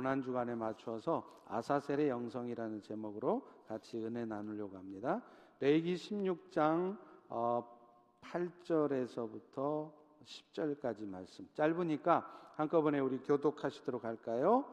고난 0.00 0.22
주간에 0.22 0.54
맞추어서 0.54 1.22
아사셀의 1.46 2.08
영성이라는 2.08 2.80
제목으로 2.80 3.46
같이 3.68 3.98
은혜 3.98 4.24
나누려고 4.24 4.78
합니다. 4.78 5.20
레이기 5.58 5.94
16장 5.94 6.96
8절에서부터 8.22 9.58
어, 9.58 9.92
10절까지 10.24 11.06
말씀 11.06 11.46
짧으니까 11.52 12.52
한꺼번에 12.54 12.98
우리 12.98 13.18
교독하시도록 13.18 14.02
할까요? 14.02 14.64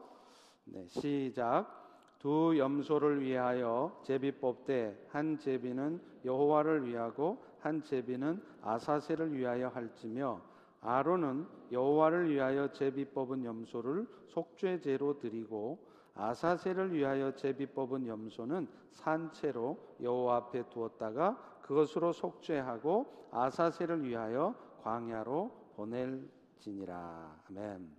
네, 0.64 0.86
시작. 0.86 2.16
두 2.18 2.56
염소를 2.56 3.20
위하여 3.20 4.00
제비 4.04 4.32
뽑되 4.32 5.08
한 5.10 5.36
제비는 5.36 6.00
여호와를 6.24 6.86
위하고 6.86 7.44
한 7.60 7.82
제비는 7.82 8.42
아사셀을 8.62 9.36
위하여 9.36 9.68
할지며 9.68 10.40
아론은 10.80 11.46
여호와를 11.72 12.30
위하여 12.30 12.72
제비 12.72 13.04
뽑은 13.06 13.44
염소를 13.44 14.06
속죄제로 14.26 15.18
드리고 15.18 15.78
아사셀을 16.14 16.92
위하여 16.92 17.34
제비 17.34 17.66
뽑은 17.66 18.06
염소는 18.06 18.68
산채로 18.90 19.96
여호와 20.00 20.36
앞에 20.36 20.68
두었다가 20.68 21.36
그것으로 21.62 22.12
속죄하고 22.12 23.28
아사셀을 23.30 24.02
위하여 24.04 24.54
광야로 24.82 25.72
보낼지니라. 25.76 27.42
아멘. 27.50 27.96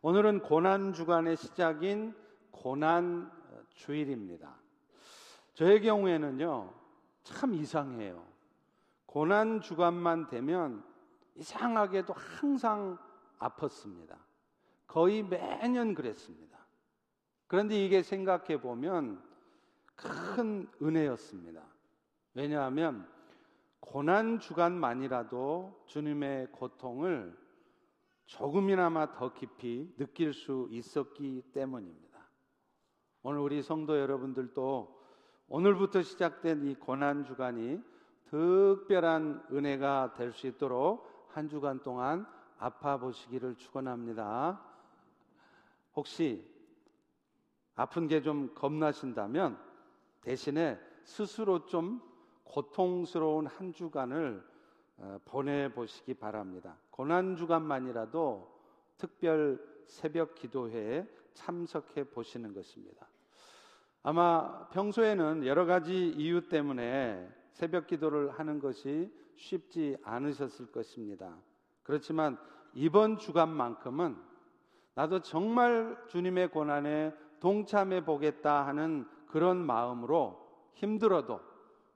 오늘은 0.00 0.40
고난 0.40 0.92
주간의 0.92 1.36
시작인 1.36 2.14
고난 2.50 3.30
주일입니다. 3.70 4.56
저의 5.54 5.82
경우에는요, 5.82 6.72
참 7.24 7.54
이상해요. 7.54 8.24
고난 9.06 9.60
주간만 9.60 10.28
되면 10.28 10.84
이상하게도 11.38 12.12
항상 12.14 12.98
아팠습니다. 13.38 14.16
거의 14.86 15.22
매년 15.22 15.94
그랬습니다. 15.94 16.58
그런데 17.46 17.82
이게 17.82 18.02
생각해 18.02 18.60
보면 18.60 19.22
큰 19.94 20.68
은혜였습니다. 20.82 21.62
왜냐하면 22.34 23.08
고난 23.80 24.38
주간만이라도 24.38 25.84
주님의 25.86 26.52
고통을 26.52 27.36
조금이나마 28.26 29.12
더 29.12 29.32
깊이 29.32 29.94
느낄 29.96 30.34
수 30.34 30.68
있었기 30.70 31.50
때문입니다. 31.52 32.18
오늘 33.22 33.40
우리 33.40 33.62
성도 33.62 33.98
여러분들도 33.98 34.98
오늘부터 35.48 36.02
시작된 36.02 36.66
이 36.66 36.74
고난 36.74 37.24
주간이 37.24 37.82
특별한 38.26 39.46
은혜가 39.50 40.14
될 40.14 40.32
수 40.32 40.46
있도록 40.46 41.07
한 41.28 41.48
주간 41.48 41.80
동안 41.82 42.26
아파 42.58 42.96
보시기를 42.98 43.56
축원합니다. 43.56 44.60
혹시 45.94 46.44
아픈 47.76 48.08
게 48.08 48.20
좀 48.20 48.52
겁나신다면 48.54 49.58
대신에 50.20 50.78
스스로 51.04 51.64
좀 51.66 52.02
고통스러운 52.44 53.46
한 53.46 53.72
주간을 53.72 54.44
어, 54.98 55.20
보내 55.24 55.72
보시기 55.72 56.14
바랍니다. 56.14 56.76
고난 56.90 57.36
주간만이라도 57.36 58.58
특별 58.96 59.64
새벽 59.86 60.34
기도회에 60.34 61.06
참석해 61.34 62.04
보시는 62.10 62.52
것입니다. 62.52 63.06
아마 64.02 64.68
평소에는 64.70 65.46
여러 65.46 65.66
가지 65.66 66.08
이유 66.08 66.48
때문에 66.48 67.32
새벽 67.52 67.86
기도를 67.86 68.30
하는 68.30 68.58
것이 68.58 69.12
쉽지 69.38 69.96
않으셨을 70.02 70.70
것입니다. 70.72 71.36
그렇지만 71.82 72.38
이번 72.74 73.18
주간만큼은 73.18 74.16
나도 74.94 75.20
정말 75.22 75.96
주님의 76.08 76.50
고난에 76.50 77.14
동참해 77.40 78.04
보겠다 78.04 78.66
하는 78.66 79.06
그런 79.28 79.56
마음으로 79.64 80.46
힘들어도 80.74 81.40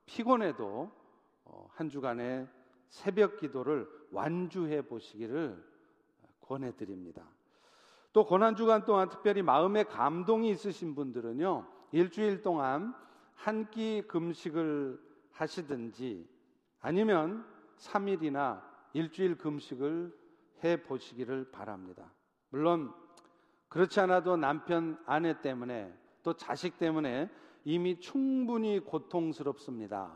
피곤해도 0.07 0.91
어, 1.45 1.69
한 1.73 1.89
주간의 1.89 2.49
새벽 2.89 3.39
기도를 3.39 3.89
완주해 4.13 4.83
보시기를 4.83 5.63
권해 6.41 6.75
드립니다. 6.77 7.25
또 8.13 8.25
고난 8.25 8.55
주간 8.55 8.85
동안 8.85 9.09
특별히 9.09 9.43
마음에 9.43 9.85
감동이 9.85 10.51
있으신 10.51 10.95
분들은요. 10.95 11.67
일주일 11.93 12.43
동안 12.43 12.95
한 13.35 13.71
끼 13.71 14.03
금식을 14.07 15.01
하시든지 15.33 16.29
아니면 16.83 17.47
3일이나 17.79 18.61
일주일 18.93 19.39
금식을 19.39 20.15
해 20.65 20.83
보시기를 20.83 21.51
바랍니다. 21.51 22.13
물론 22.51 22.93
그렇지 23.69 23.99
않아도 24.01 24.37
남편 24.37 24.99
아내 25.07 25.41
때문에 25.41 25.97
또 26.23 26.35
자식 26.35 26.79
때문에 26.79 27.31
이미 27.65 27.99
충분히 27.99 28.81
고통스럽습니다. 28.81 30.13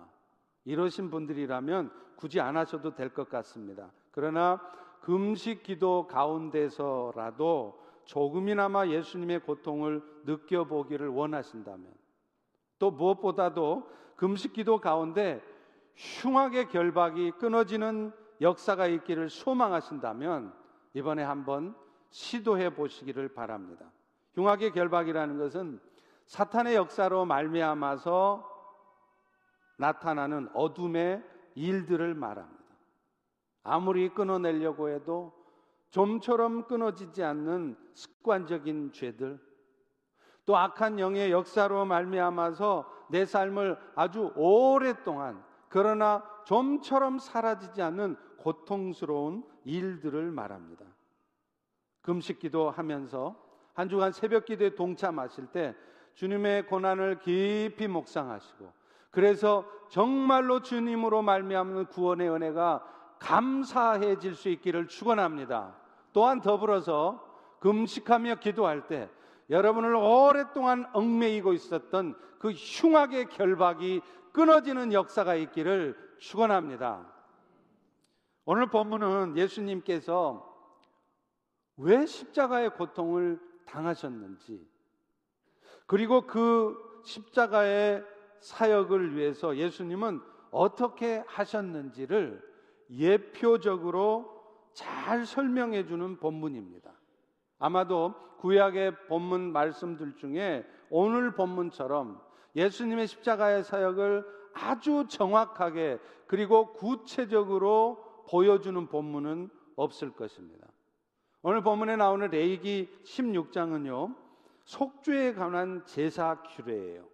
이러신 0.64 1.10
분들이라면 1.10 1.90
굳이 2.16 2.40
안 2.40 2.56
하셔도 2.56 2.94
될 2.94 3.10
것 3.10 3.28
같습니다. 3.28 3.90
그러나 4.10 4.60
금식 5.00 5.62
기도 5.62 6.06
가운데서라도 6.08 7.80
조금이나마 8.04 8.88
예수님의 8.88 9.40
고통을 9.40 10.02
느껴보기를 10.24 11.08
원하신다면 11.08 11.92
또 12.78 12.90
무엇보다도 12.90 13.88
금식 14.16 14.52
기도 14.52 14.78
가운데 14.78 15.42
흉하게 15.96 16.66
결박이 16.66 17.32
끊어지는 17.32 18.12
역사가 18.40 18.86
있기를 18.86 19.30
소망하신다면 19.30 20.54
이번에 20.94 21.22
한번 21.22 21.74
시도해 22.10 22.74
보시기를 22.74 23.34
바랍니다. 23.34 23.86
흉하게 24.34 24.70
결박이라는 24.70 25.38
것은 25.38 25.80
사탄의 26.26 26.74
역사로 26.74 27.24
말미암아서 27.24 28.56
나타나는 29.78 30.48
어둠의 30.54 31.22
일들을 31.54 32.14
말합니다. 32.14 32.56
아무리 33.62 34.08
끊어내려고 34.10 34.90
해도 34.90 35.32
좀처럼 35.90 36.66
끊어지지 36.66 37.22
않는 37.22 37.76
습관적인 37.94 38.92
죄들, 38.92 39.40
또 40.44 40.56
악한 40.56 40.98
영의 40.98 41.32
역사로 41.32 41.84
말미암아서 41.86 42.92
내 43.08 43.24
삶을 43.24 43.78
아주 43.94 44.32
오랫동안 44.36 45.42
그러나 45.76 46.22
좀처럼 46.46 47.18
사라지지 47.18 47.82
않는 47.82 48.16
고통스러운 48.38 49.44
일들을 49.66 50.30
말합니다. 50.30 50.86
금식 52.00 52.38
기도하면서 52.38 53.36
한 53.74 53.90
주간 53.90 54.10
새벽 54.10 54.46
기도에 54.46 54.74
동참하실 54.74 55.48
때 55.48 55.76
주님의 56.14 56.68
고난을 56.68 57.18
깊이 57.18 57.88
묵상하시고 57.88 58.72
그래서 59.10 59.66
정말로 59.90 60.62
주님으로 60.62 61.20
말미암는 61.20 61.88
구원의 61.88 62.30
은혜가 62.30 62.82
감사해질 63.18 64.34
수 64.34 64.48
있기를 64.48 64.88
축원합니다. 64.88 65.76
또한 66.14 66.40
더불어서 66.40 67.22
금식하며 67.60 68.36
기도할 68.36 68.86
때 68.86 69.10
여러분을 69.50 69.94
오랫동안 69.94 70.86
얽매이고 70.94 71.52
있었던 71.52 72.16
그 72.38 72.52
흉악의 72.52 73.28
결박이 73.28 74.00
끊어지는 74.36 74.92
역사가 74.92 75.34
있기를 75.34 75.96
축원합니다. 76.18 77.10
오늘 78.44 78.66
본문은 78.68 79.38
예수님께서 79.38 80.54
왜 81.78 82.04
십자가의 82.04 82.74
고통을 82.74 83.40
당하셨는지 83.64 84.68
그리고 85.86 86.26
그 86.26 86.76
십자가의 87.06 88.04
사역을 88.40 89.16
위해서 89.16 89.56
예수님은 89.56 90.20
어떻게 90.50 91.24
하셨는지를 91.26 92.42
예표적으로 92.90 94.44
잘 94.74 95.24
설명해 95.24 95.86
주는 95.86 96.18
본문입니다. 96.18 96.92
아마도 97.58 98.14
구약의 98.40 99.06
본문 99.06 99.52
말씀들 99.52 100.16
중에 100.16 100.66
오늘 100.90 101.34
본문처럼 101.34 102.25
예수님의 102.56 103.06
십자가의 103.06 103.62
사역을 103.62 104.24
아주 104.54 105.06
정확하게 105.08 105.98
그리고 106.26 106.72
구체적으로 106.72 108.24
보여주는 108.28 108.86
본문은 108.88 109.50
없을 109.76 110.10
것입니다. 110.12 110.66
오늘 111.42 111.62
본문에 111.62 111.96
나오는 111.96 112.28
레이기 112.28 112.88
16장은요, 113.04 114.16
속죄에 114.64 115.34
관한 115.34 115.84
제사 115.84 116.42
규례예요. 116.42 117.06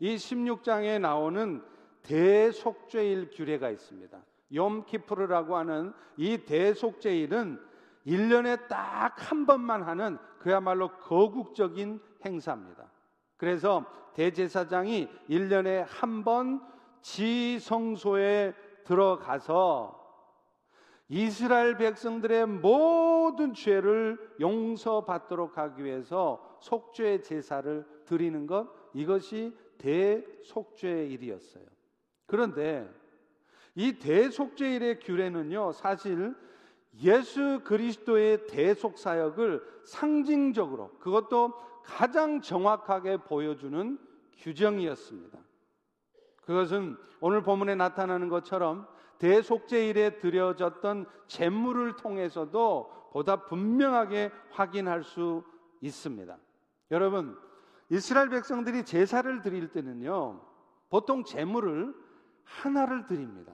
이 0.00 0.16
16장에 0.16 1.00
나오는 1.00 1.62
대속죄일 2.02 3.30
규례가 3.30 3.70
있습니다. 3.70 4.18
염키프르라고 4.52 5.56
하는 5.56 5.92
이 6.16 6.38
대속죄일은 6.38 7.60
1년에 8.06 8.66
딱 8.66 9.30
한 9.30 9.46
번만 9.46 9.82
하는 9.82 10.18
그야말로 10.38 10.88
거국적인 10.98 12.00
행사입니다. 12.24 12.90
그래서 13.42 13.84
대제사장이 14.14 15.08
1년에 15.28 15.84
한 15.88 16.22
번 16.22 16.60
지성소에 17.00 18.54
들어가서 18.84 20.00
이스라엘 21.08 21.76
백성들의 21.76 22.46
모든 22.46 23.52
죄를 23.52 24.16
용서받도록 24.38 25.58
하기 25.58 25.82
위해서 25.82 26.56
속죄 26.60 27.22
제사를 27.22 27.84
드리는 28.04 28.46
것 28.46 28.68
이것이 28.94 29.52
대속죄의 29.78 31.10
일이었어요. 31.10 31.64
그런데 32.26 32.88
이 33.74 33.98
대속죄일의 33.98 35.00
규례는요, 35.00 35.72
사실 35.72 36.32
예수 37.02 37.60
그리스도의 37.64 38.46
대속 38.46 38.98
사역을 38.98 39.60
상징적으로 39.84 40.90
그것도 41.00 41.71
가장 41.82 42.40
정확하게 42.40 43.18
보여주는 43.18 43.98
규정이었습니다. 44.38 45.38
그것은 46.44 46.96
오늘 47.20 47.42
본문에 47.42 47.74
나타나는 47.74 48.28
것처럼 48.28 48.86
대속죄일에 49.18 50.18
드려졌던 50.18 51.06
제물을 51.28 51.96
통해서도 51.96 53.10
보다 53.12 53.44
분명하게 53.44 54.32
확인할 54.50 55.04
수 55.04 55.44
있습니다. 55.80 56.36
여러분, 56.90 57.38
이스라엘 57.90 58.30
백성들이 58.30 58.84
제사를 58.84 59.40
드릴 59.42 59.68
때는요, 59.68 60.40
보통 60.88 61.24
제물을 61.24 61.94
하나를 62.44 63.06
드립니다. 63.06 63.52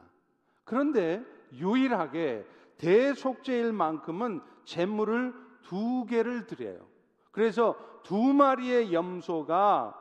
그런데 0.65 1.25
유일하게 1.53 2.47
대속죄일만큼은 2.79 4.41
제물을 4.65 5.35
두 5.63 6.07
개를 6.07 6.47
드려요. 6.47 6.87
그래서 7.31 7.77
두 8.03 8.17
마리의 8.33 8.93
염소가 8.93 9.95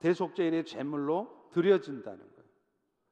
대속죄일의 0.00 0.64
제물로 0.64 1.28
드려진다는 1.50 2.18
거예요. 2.18 2.48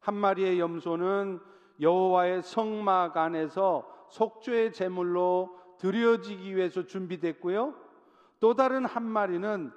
한 0.01 0.15
마리의 0.15 0.61
염소는 0.61 1.41
여호와의 1.81 2.43
성막 2.43 3.17
안에서 3.17 3.87
속죄의 4.11 4.73
제물로 4.73 5.59
드려지기 5.79 6.57
위해서 6.57 6.87
준비됐고요. 6.87 7.75
또 8.41 8.55
다른 8.55 8.85
한 8.85 9.03
마리는 9.03 9.73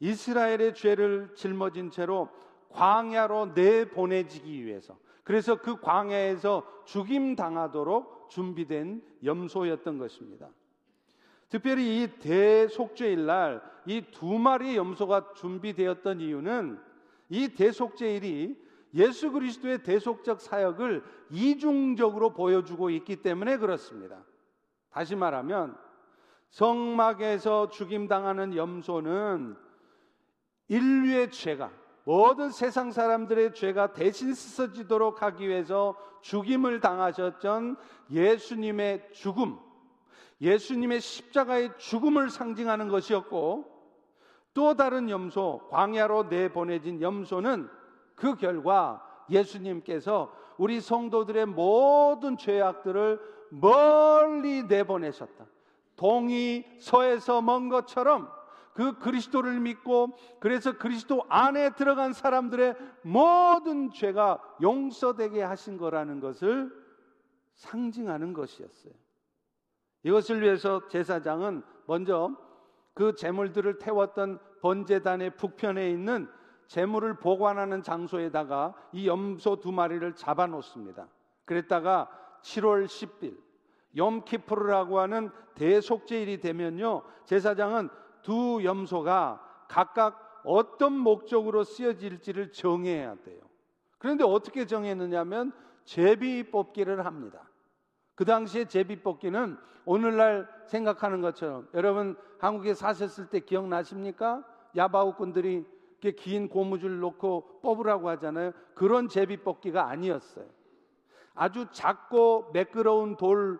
이스라엘의 0.00 0.74
죄를 0.74 1.34
짊어진 1.34 1.90
채로 1.90 2.28
광야로 2.70 3.52
내보내지기 3.54 4.64
위해서 4.64 4.96
그래서 5.22 5.56
그 5.56 5.80
광야에서 5.80 6.66
죽임 6.84 7.34
당하도록 7.34 8.28
준비된 8.28 9.02
염소였던 9.24 9.98
것입니다. 9.98 10.50
특별히 11.48 12.02
이 12.02 12.06
대속죄일 12.20 13.26
날 13.26 13.74
이 13.86 14.02
두 14.12 14.38
마리의 14.38 14.76
염소가 14.76 15.34
준비되었던 15.34 16.20
이유는 16.20 16.80
이 17.28 17.48
대속죄일이 17.48 18.62
예수 18.94 19.30
그리스도의 19.30 19.82
대속적 19.82 20.40
사역을 20.40 21.02
이중적으로 21.30 22.32
보여주고 22.32 22.90
있기 22.90 23.16
때문에 23.16 23.58
그렇습니다. 23.58 24.24
다시 24.90 25.16
말하면 25.16 25.76
성막에서 26.50 27.70
죽임당하는 27.70 28.54
염소는 28.54 29.56
인류의 30.68 31.30
죄가 31.32 31.70
모든 32.04 32.50
세상 32.50 32.92
사람들의 32.92 33.54
죄가 33.54 33.92
대신 33.92 34.32
씻어지도록 34.32 35.22
하기 35.22 35.48
위해서 35.48 35.96
죽임을 36.22 36.80
당하셨던 36.80 37.76
예수님의 38.10 39.10
죽음, 39.12 39.58
예수님의 40.40 41.00
십자가의 41.00 41.70
죽음을 41.78 42.30
상징하는 42.30 42.88
것이었고 42.88 43.72
또 44.52 44.74
다른 44.74 45.10
염소, 45.10 45.66
광야로 45.70 46.24
내보내진 46.24 47.00
염소는 47.00 47.68
그 48.14 48.36
결과 48.36 49.04
예수님께서 49.30 50.32
우리 50.58 50.80
성도들의 50.80 51.46
모든 51.46 52.36
죄악들을 52.36 53.20
멀리 53.50 54.62
내보내셨다. 54.64 55.46
동이 55.96 56.64
서에서 56.80 57.42
먼 57.42 57.68
것처럼 57.68 58.28
그 58.72 58.98
그리스도를 58.98 59.60
믿고 59.60 60.16
그래서 60.40 60.76
그리스도 60.76 61.24
안에 61.28 61.70
들어간 61.70 62.12
사람들의 62.12 62.74
모든 63.02 63.90
죄가 63.90 64.40
용서되게 64.60 65.42
하신 65.42 65.78
거라는 65.78 66.20
것을 66.20 66.72
상징하는 67.54 68.32
것이었어요. 68.32 68.92
이것을 70.04 70.42
위해서 70.42 70.86
제사장은 70.88 71.62
먼저 71.86 72.30
그 72.94 73.14
제물들을 73.14 73.78
태웠던 73.78 74.38
번제단의 74.60 75.36
북편에 75.36 75.90
있는 75.90 76.28
제물을 76.68 77.14
보관하는 77.14 77.82
장소에다가 77.82 78.74
이 78.92 79.08
염소 79.08 79.56
두 79.56 79.72
마리를 79.72 80.14
잡아 80.14 80.46
놓습니다. 80.46 81.08
그랬다가 81.44 82.08
7월 82.42 82.86
10일 82.86 83.36
염키프르라고 83.96 85.00
하는 85.00 85.30
대속제일이 85.54 86.40
되면요. 86.40 87.02
제사장은 87.24 87.88
두 88.22 88.62
염소가 88.64 89.66
각각 89.68 90.40
어떤 90.44 90.92
목적으로 90.98 91.64
쓰여질지를 91.64 92.52
정해야 92.52 93.14
돼요. 93.16 93.40
그런데 93.98 94.24
어떻게 94.24 94.66
정했느냐면 94.66 95.52
제비 95.84 96.50
뽑기를 96.50 97.06
합니다. 97.06 97.48
그 98.14 98.24
당시에 98.24 98.66
제비 98.66 99.02
뽑기는 99.02 99.56
오늘날 99.84 100.48
생각하는 100.66 101.20
것처럼 101.20 101.68
여러분 101.74 102.16
한국에 102.38 102.74
사셨을 102.74 103.28
때 103.28 103.40
기억나십니까? 103.40 104.44
야바우꾼들이 104.76 105.64
긴 106.16 106.48
고무줄 106.48 107.00
놓고 107.00 107.60
뽑으라고 107.62 108.08
하잖아요. 108.10 108.52
그런 108.74 109.08
제비 109.08 109.38
뽑기가 109.38 109.88
아니었어요. 109.88 110.46
아주 111.34 111.66
작고 111.70 112.50
매끄러운 112.52 113.16
돌 113.16 113.58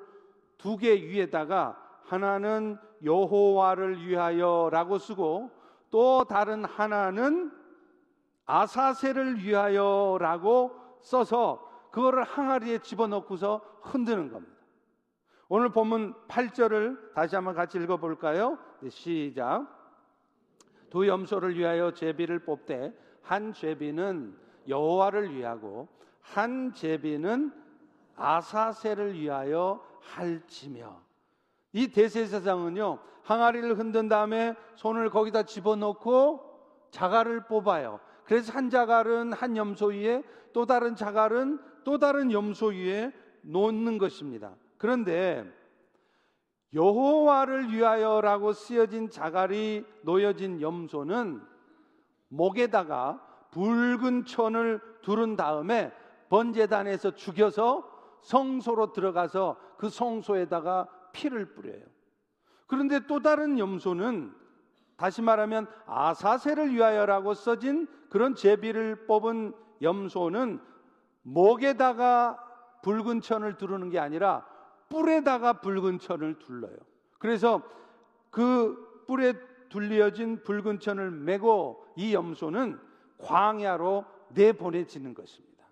두 0.59 0.79
개 0.79 0.95
위에다가 0.95 1.77
하나는 2.05 2.79
여호와를 3.03 4.07
위하여라고 4.07 4.97
쓰고 4.99 5.51
또 5.91 6.25
다른 6.25 6.65
하나는 6.65 7.53
아사세를 8.47 9.45
위하여라고 9.45 10.73
써서 11.03 11.69
그거를 11.95 12.25
항아리에 12.25 12.79
집어넣고서 12.79 13.61
흔드는 13.83 14.33
겁니다. 14.33 14.53
오늘 15.49 15.69
본문 15.69 16.15
8절을 16.27 17.15
다시 17.15 17.37
한번 17.37 17.55
같이 17.55 17.79
읽어 17.79 17.99
볼까요? 17.99 18.59
네, 18.81 18.91
시작. 18.91 19.69
두 20.91 21.07
염소를 21.07 21.57
위하여 21.57 21.93
제비를 21.93 22.41
뽑되 22.41 22.93
한 23.23 23.53
제비는 23.53 24.37
여호와를 24.67 25.37
위하고 25.37 25.87
한 26.21 26.73
제비는 26.73 27.53
아사세를 28.17 29.15
위하여 29.15 29.81
할지며 30.01 31.01
이 31.73 31.93
대세사장은요 31.93 32.99
항아리를 33.23 33.79
흔든 33.79 34.09
다음에 34.09 34.57
손을 34.75 35.11
거기다 35.11 35.45
집어넣고 35.45 36.89
자갈을 36.91 37.47
뽑아요. 37.47 38.01
그래서 38.25 38.53
한 38.53 38.69
자갈은 38.69 39.33
한 39.33 39.57
염소 39.57 39.87
위에 39.87 40.25
또 40.53 40.67
다른 40.67 40.97
자갈은 40.97 41.74
또 41.85 41.99
다른 41.99 42.33
염소 42.33 42.67
위에 42.69 43.13
놓는 43.43 43.99
것입니다. 43.99 44.55
그런데 44.79 45.45
여호와를 46.73 47.73
위하여라고 47.73 48.53
쓰여진 48.53 49.11
자갈이 49.11 49.85
놓여진 50.03 50.61
염소는 50.61 51.41
목에다가 52.29 53.25
붉은 53.53 54.25
천을 54.25 54.81
두른 55.03 55.37
다음에 55.37 55.93
번제단에서 56.29 57.13
죽여서 57.13 57.89
성소로 58.23 58.93
들어가서 58.93 59.57
그 59.79 59.89
성소에다가 59.89 60.89
피를 61.13 61.55
뿌려요. 61.55 61.85
그런데 62.67 63.01
또 63.07 63.21
다른 63.21 63.59
염소는 63.59 64.35
다시 64.97 65.23
말하면 65.23 65.67
아사세를 65.87 66.75
위하여라고 66.75 67.35
써진 67.35 67.87
그런 68.11 68.35
제비를 68.35 69.07
뽑은 69.07 69.53
염소는 69.83 70.61
목에다가 71.25 72.39
붉은 72.83 73.21
천을 73.21 73.57
두르는 73.57 73.91
게 73.91 73.99
아니라 73.99 74.47
뿔에다가 74.89 75.55
붉은 75.61 75.99
천을 75.99 76.39
둘러요. 76.39 76.77
그래서 77.19 77.63
그 78.31 79.05
뿔에 79.07 79.35
둘려진 79.69 80.43
붉은 80.45 80.79
천을 80.79 81.11
메고 81.11 81.85
이 81.97 82.15
염소는 82.15 82.79
광야로 83.19 84.05
내보내지는 84.29 85.15
것입니다. 85.15 85.65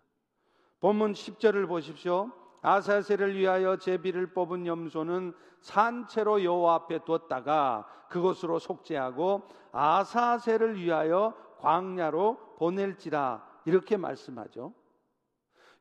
본문 0.80 1.12
10절을 1.12 1.68
보십시오. 1.68 2.32
아사세를 2.62 3.36
위하여 3.36 3.76
제비를 3.76 4.32
뽑은 4.32 4.66
염소는 4.66 5.34
산채로 5.60 6.44
여호와 6.44 6.74
앞에 6.74 7.04
뒀다가 7.04 7.86
그곳으로 8.08 8.58
속죄하고 8.58 9.42
아사세를 9.72 10.80
위하여 10.80 11.34
광야로 11.58 12.56
보낼지라 12.58 13.44
이렇게 13.64 13.96
말씀하죠. 13.96 14.72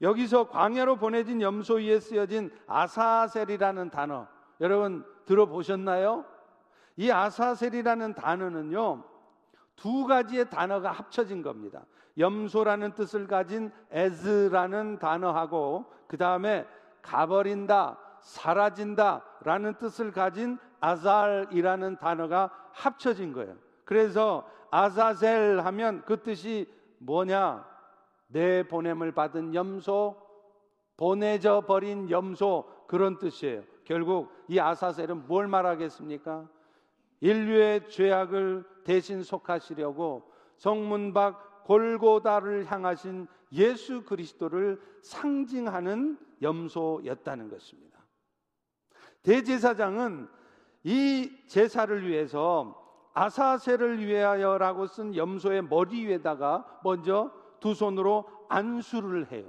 여기서 0.01 0.50
광야로 0.50 0.96
보내진 0.96 1.41
염소 1.41 1.75
위에 1.75 2.00
쓰여진 2.00 2.51
아사셀이라는 2.67 3.89
단어 3.91 4.27
여러분 4.60 5.05
들어보셨나요? 5.25 6.25
이 6.98 7.12
아사셀이라는 7.12 8.15
단어는요 8.15 9.03
두 9.75 10.05
가지의 10.05 10.50
단어가 10.50 10.91
합쳐진 10.91 11.41
겁니다. 11.41 11.86
염소라는 12.17 12.93
뜻을 12.93 13.27
가진 13.27 13.72
에즈라는 13.89 15.00
단어하고 15.00 15.86
그 16.08 16.17
다음에 16.17 16.67
가버린다, 17.01 17.98
사라진다라는 18.20 19.75
뜻을 19.79 20.12
가진 20.12 20.60
아잘이라는 20.81 21.98
단어가 21.98 22.51
합쳐진 22.74 23.34
거예요. 23.34 23.55
그래서 23.86 24.48
아자젤 24.70 25.62
하면 25.62 26.03
그 26.05 26.22
뜻이 26.22 26.72
뭐냐? 27.00 27.70
내 28.31 28.63
보냄을 28.63 29.11
받은 29.11 29.53
염소, 29.53 30.15
보내져 30.97 31.61
버린 31.61 32.09
염소 32.09 32.65
그런 32.88 33.17
뜻이에요. 33.17 33.63
결국 33.85 34.31
이 34.47 34.59
아사셀은 34.59 35.27
뭘 35.27 35.47
말하겠습니까? 35.47 36.47
인류의 37.21 37.89
죄악을 37.89 38.65
대신 38.83 39.23
속하시려고 39.23 40.31
성문 40.57 41.13
밖 41.13 41.63
골고다를 41.65 42.71
향하신 42.71 43.27
예수 43.53 44.03
그리스도를 44.03 44.81
상징하는 45.01 46.17
염소였다는 46.41 47.50
것입니다. 47.50 48.00
대제사장은 49.23 50.27
이 50.83 51.31
제사를 51.47 52.07
위해서 52.07 52.77
아사셀을 53.13 54.05
위하여라고 54.05 54.88
쓴 54.88 55.15
염소의 55.15 55.63
머리 55.63 56.07
위에다가 56.07 56.79
먼저 56.83 57.31
두 57.62 57.74
손으로 57.74 58.25
안수를 58.50 59.32
해요. 59.32 59.46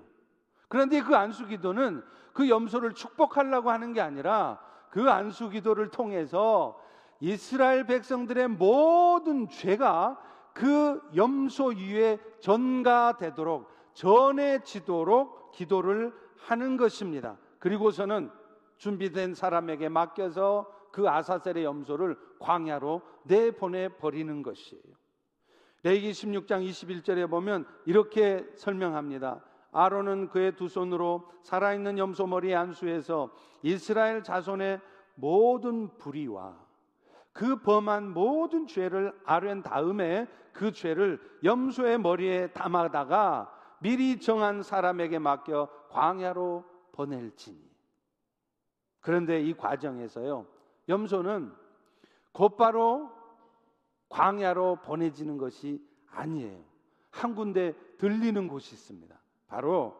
그런데 0.68 1.02
그 1.02 1.16
안수 1.16 1.48
기도는 1.48 2.04
그 2.32 2.48
염소를 2.48 2.94
축복하려고 2.94 3.70
하는 3.70 3.92
게 3.92 4.00
아니라 4.00 4.60
그 4.90 5.10
안수 5.10 5.50
기도를 5.50 5.90
통해서 5.90 6.80
이스라엘 7.18 7.84
백성들의 7.86 8.48
모든 8.48 9.48
죄가 9.48 10.18
그 10.52 11.00
염소 11.16 11.66
위에 11.66 12.18
전가되도록 12.40 13.70
전해지도록 13.94 15.52
기도를 15.52 16.12
하는 16.36 16.76
것입니다. 16.76 17.36
그리고서는 17.58 18.30
준비된 18.76 19.34
사람에게 19.34 19.88
맡겨서 19.88 20.70
그 20.90 21.08
아사셀의 21.08 21.64
염소를 21.64 22.18
광야로 22.38 23.00
내보내 23.24 23.96
버리는 23.96 24.42
것이에요. 24.42 25.01
레기 25.82 26.10
16장 26.12 26.66
21절에 26.68 27.28
보면 27.28 27.66
이렇게 27.86 28.46
설명합니다. 28.56 29.42
아론은 29.72 30.28
그의 30.28 30.54
두 30.54 30.68
손으로 30.68 31.28
살아있는 31.42 31.98
염소 31.98 32.26
머리에 32.26 32.54
안수해서 32.54 33.30
이스라엘 33.62 34.22
자손의 34.22 34.80
모든 35.14 35.96
불의와 35.98 36.56
그 37.32 37.62
범한 37.62 38.12
모든 38.12 38.66
죄를 38.66 39.12
아뢰 39.24 39.60
다음에 39.62 40.28
그 40.52 40.72
죄를 40.72 41.18
염소의 41.42 41.98
머리에 41.98 42.48
담아다가 42.52 43.50
미리 43.80 44.20
정한 44.20 44.62
사람에게 44.62 45.18
맡겨 45.18 45.68
광야로 45.88 46.64
보낼지니. 46.92 47.58
그런데 49.00 49.40
이 49.40 49.54
과정에서요, 49.54 50.46
염소는 50.88 51.52
곧바로 52.32 53.10
광야로 54.12 54.76
보내지는 54.84 55.38
것이 55.38 55.82
아니에요. 56.10 56.62
한 57.10 57.34
군데 57.34 57.72
들리는 57.96 58.46
곳이 58.46 58.74
있습니다. 58.74 59.14
바로 59.48 59.98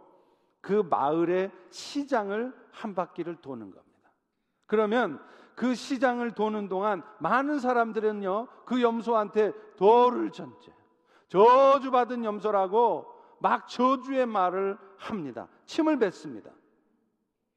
그 0.61 0.87
마을의 0.89 1.51
시장을 1.71 2.55
한 2.71 2.95
바퀴를 2.95 3.37
도는 3.37 3.71
겁니다. 3.71 4.11
그러면 4.67 5.19
그 5.55 5.75
시장을 5.75 6.33
도는 6.33 6.69
동안 6.69 7.03
많은 7.21 7.59
사람들은요, 7.59 8.49
그 8.67 8.83
염소한테 8.83 9.53
돌을 9.77 10.31
전제, 10.31 10.73
저주받은 11.29 12.25
염소라고 12.25 13.07
막 13.41 13.67
저주의 13.67 14.27
말을 14.27 14.79
합니다. 14.99 15.49
침을 15.65 15.99
뱉습니다. 15.99 16.51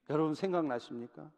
여러분 0.09 0.33
생각나십니까? 0.33 1.29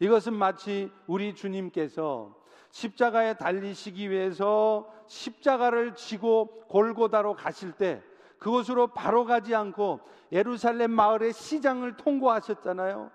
이것은 0.00 0.34
마치 0.34 0.90
우리 1.06 1.34
주님께서 1.34 2.41
십자가에 2.72 3.34
달리시기 3.34 4.10
위해서 4.10 4.92
십자가를 5.06 5.94
지고 5.94 6.64
골고다로 6.68 7.34
가실 7.34 7.72
때 7.72 8.02
그곳으로 8.38 8.88
바로 8.88 9.24
가지 9.24 9.54
않고 9.54 10.00
예루살렘 10.32 10.90
마을의 10.90 11.32
시장을 11.32 11.96
통과하셨잖아요. 11.96 13.10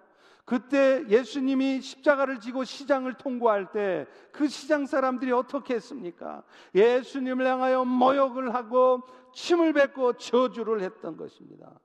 그때 0.46 1.04
예수님이 1.10 1.82
십자가를 1.82 2.40
지고 2.40 2.64
시장을 2.64 3.16
통과할 3.16 3.72
때 3.72 4.08
그 4.38 4.48
시장 4.48 4.86
사람들이 4.86 5.32
어떻게 5.32 5.74
했습니까? 5.74 6.44
예수님을 6.76 7.48
향하여 7.48 7.84
모욕을 7.84 8.54
하고 8.54 9.02
침을 9.34 9.74
뱉고 9.74 10.14
저주를 10.14 10.82
했던 10.82 11.18
것입니다. 11.18 11.80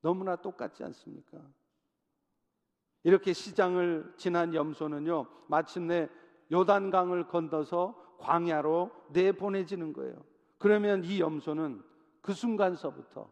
너무나 0.00 0.34
똑같지 0.34 0.82
않습니까? 0.82 1.38
이렇게 3.04 3.32
시장을 3.32 4.14
지난 4.16 4.52
염소는요, 4.52 5.26
마침내 5.46 6.08
요단강을 6.52 7.28
건너서 7.28 7.94
광야로 8.18 8.90
내보내지는 9.10 9.92
거예요. 9.92 10.14
그러면 10.58 11.04
이 11.04 11.20
염소는 11.20 11.82
그 12.20 12.32
순간서부터 12.32 13.28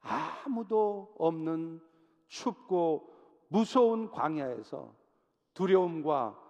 아무도 0.00 1.14
없는 1.18 1.80
춥고 2.26 3.12
무서운 3.48 4.10
광야에서 4.10 4.92
두려움과 5.54 6.40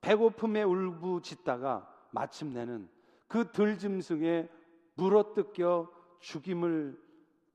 배고픔에 0.00 0.62
울부짖다가 0.62 1.92
마침내는 2.10 2.88
그 3.26 3.50
들짐승에 3.52 4.48
물어뜯겨 4.94 5.90
죽임을 6.20 7.00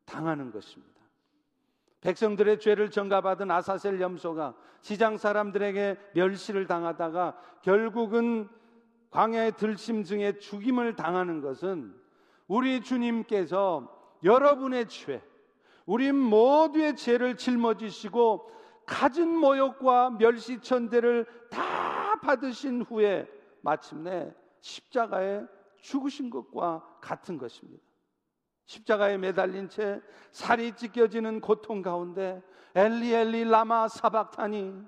당하는 0.05 0.51
것입니다. 0.51 1.00
백성들의 2.01 2.59
죄를 2.59 2.89
전가받은 2.89 3.49
아사셀 3.51 4.01
염소가 4.01 4.55
시장 4.81 5.17
사람들에게 5.17 5.97
멸시를 6.15 6.67
당하다가 6.67 7.37
결국은 7.61 8.49
광야의 9.11 9.57
들짐승에 9.57 10.39
죽임을 10.39 10.95
당하는 10.95 11.41
것은 11.41 11.93
우리 12.47 12.81
주님께서 12.81 13.87
여러분의 14.23 14.87
죄, 14.87 15.21
우리 15.85 16.11
모두의 16.11 16.95
죄를 16.95 17.37
짊어지시고 17.37 18.49
갖은 18.85 19.27
모욕과 19.27 20.11
멸시천대를 20.11 21.25
다 21.49 22.19
받으신 22.21 22.81
후에 22.81 23.27
마침내 23.61 24.33
십자가에 24.61 25.43
죽으신 25.77 26.29
것과 26.29 26.97
같은 26.99 27.37
것입니다. 27.37 27.83
십자가에 28.71 29.17
매달린 29.17 29.67
채 29.67 30.01
살이 30.31 30.73
찢겨지는 30.73 31.41
고통 31.41 31.81
가운데 31.81 32.41
엘리 32.73 33.13
엘리 33.13 33.43
라마 33.43 33.89
사박타니 33.89 34.81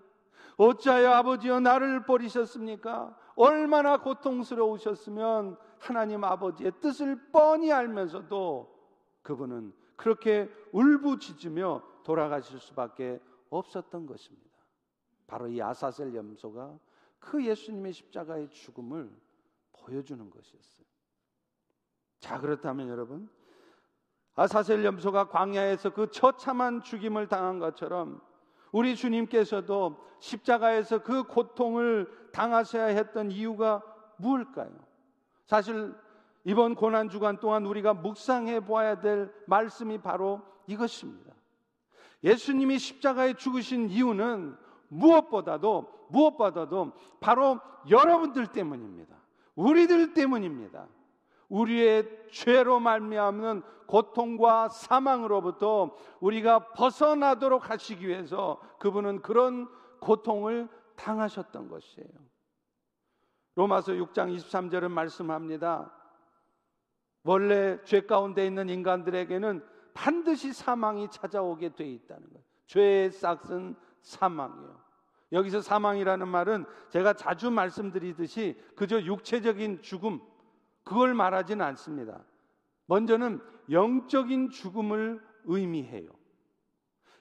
어찌하여 0.55 1.11
아버지여 1.11 1.59
나를 1.59 2.05
버리셨습니까? 2.05 3.17
얼마나 3.35 3.97
고통스러우셨으면 3.97 5.57
하나님 5.79 6.23
아버지의 6.23 6.73
뜻을 6.79 7.31
뻔히 7.31 7.73
알면서도 7.73 8.73
그분은 9.21 9.73
그렇게 9.97 10.49
울부짖으며 10.71 11.83
돌아가실 12.03 12.59
수밖에 12.59 13.19
없었던 13.49 14.05
것입니다. 14.05 14.49
바로 15.27 15.47
이 15.47 15.61
아사셀 15.61 16.15
염소가 16.15 16.77
그 17.19 17.43
예수님의 17.45 17.91
십자가의 17.93 18.49
죽음을 18.49 19.11
보여주는 19.73 20.29
것이었어요. 20.29 20.85
자, 22.19 22.39
그렇다면 22.39 22.87
여러분, 22.87 23.29
아사셀 24.35 24.83
염소가 24.83 25.29
광야에서 25.29 25.91
그 25.91 26.09
처참한 26.09 26.81
죽임을 26.81 27.27
당한 27.27 27.59
것처럼 27.59 28.21
우리 28.71 28.95
주님께서도 28.95 29.97
십자가에서 30.19 31.03
그 31.03 31.23
고통을 31.23 32.09
당하셔야 32.31 32.85
했던 32.85 33.29
이유가 33.29 33.83
무엇일까요? 34.17 34.71
사실 35.45 35.93
이번 36.43 36.75
고난 36.75 37.09
주간 37.09 37.39
동안 37.39 37.65
우리가 37.65 37.93
묵상해 37.93 38.61
보아야 38.61 38.99
될 38.99 39.31
말씀이 39.45 39.99
바로 39.99 40.41
이것입니다. 40.65 41.33
예수님이 42.23 42.79
십자가에 42.79 43.33
죽으신 43.33 43.89
이유는 43.89 44.57
무엇보다도 44.87 46.07
무엇보다도 46.09 46.93
바로 47.19 47.59
여러분들 47.89 48.47
때문입니다. 48.47 49.15
우리들 49.55 50.13
때문입니다. 50.13 50.87
우리의 51.53 52.09
죄로 52.31 52.79
말미암는 52.79 53.61
고통과 53.85 54.69
사망으로부터 54.69 55.95
우리가 56.19 56.71
벗어나도록 56.73 57.69
하시기 57.69 58.07
위해서 58.07 58.59
그분은 58.79 59.21
그런 59.21 59.69
고통을 59.99 60.67
당하셨던 60.95 61.69
것이에요. 61.69 62.09
로마서 63.53 63.91
6장 63.93 64.35
23절은 64.35 64.89
말씀합니다. 64.89 65.93
원래 67.23 67.79
죄 67.83 68.01
가운데 68.01 68.47
있는 68.47 68.67
인간들에게는 68.69 69.63
반드시 69.93 70.53
사망이 70.53 71.07
찾아오게 71.11 71.75
돼 71.75 71.85
있다는 71.85 72.29
거예요. 72.29 72.43
죄의 72.65 73.11
싹은 73.11 73.75
사망이에요. 74.01 74.81
여기서 75.31 75.61
사망이라는 75.61 76.27
말은 76.27 76.65
제가 76.89 77.13
자주 77.13 77.51
말씀드리듯이 77.51 78.59
그저 78.75 78.99
육체적인 78.99 79.83
죽음 79.83 80.19
그걸 80.83 81.13
말하지는 81.13 81.65
않습니다. 81.65 82.23
먼저는 82.87 83.41
영적인 83.69 84.49
죽음을 84.49 85.21
의미해요. 85.45 86.09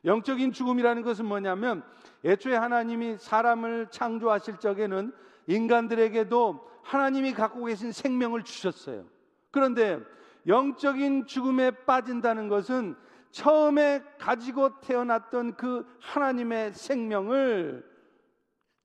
영적인 0.05 0.53
죽음이라는 0.53 1.03
것은 1.03 1.25
뭐냐면 1.25 1.85
애초에 2.25 2.57
하나님이 2.57 3.19
사람을 3.19 3.89
창조하실 3.91 4.59
적에는 4.59 5.13
인간들에게도 5.47 6.69
하나님이 6.83 7.33
갖고 7.33 7.65
계신 7.65 7.93
생명을 7.93 8.43
주셨어요. 8.43 9.07
그런데 9.51 10.01
영적인 10.47 11.27
죽음에 11.27 11.71
빠진다는 11.71 12.49
것은 12.49 12.97
처음에 13.31 14.03
가지고 14.19 14.81
태어났던 14.81 15.57
그 15.57 15.87
하나님의 16.01 16.75
생명을 16.75 17.89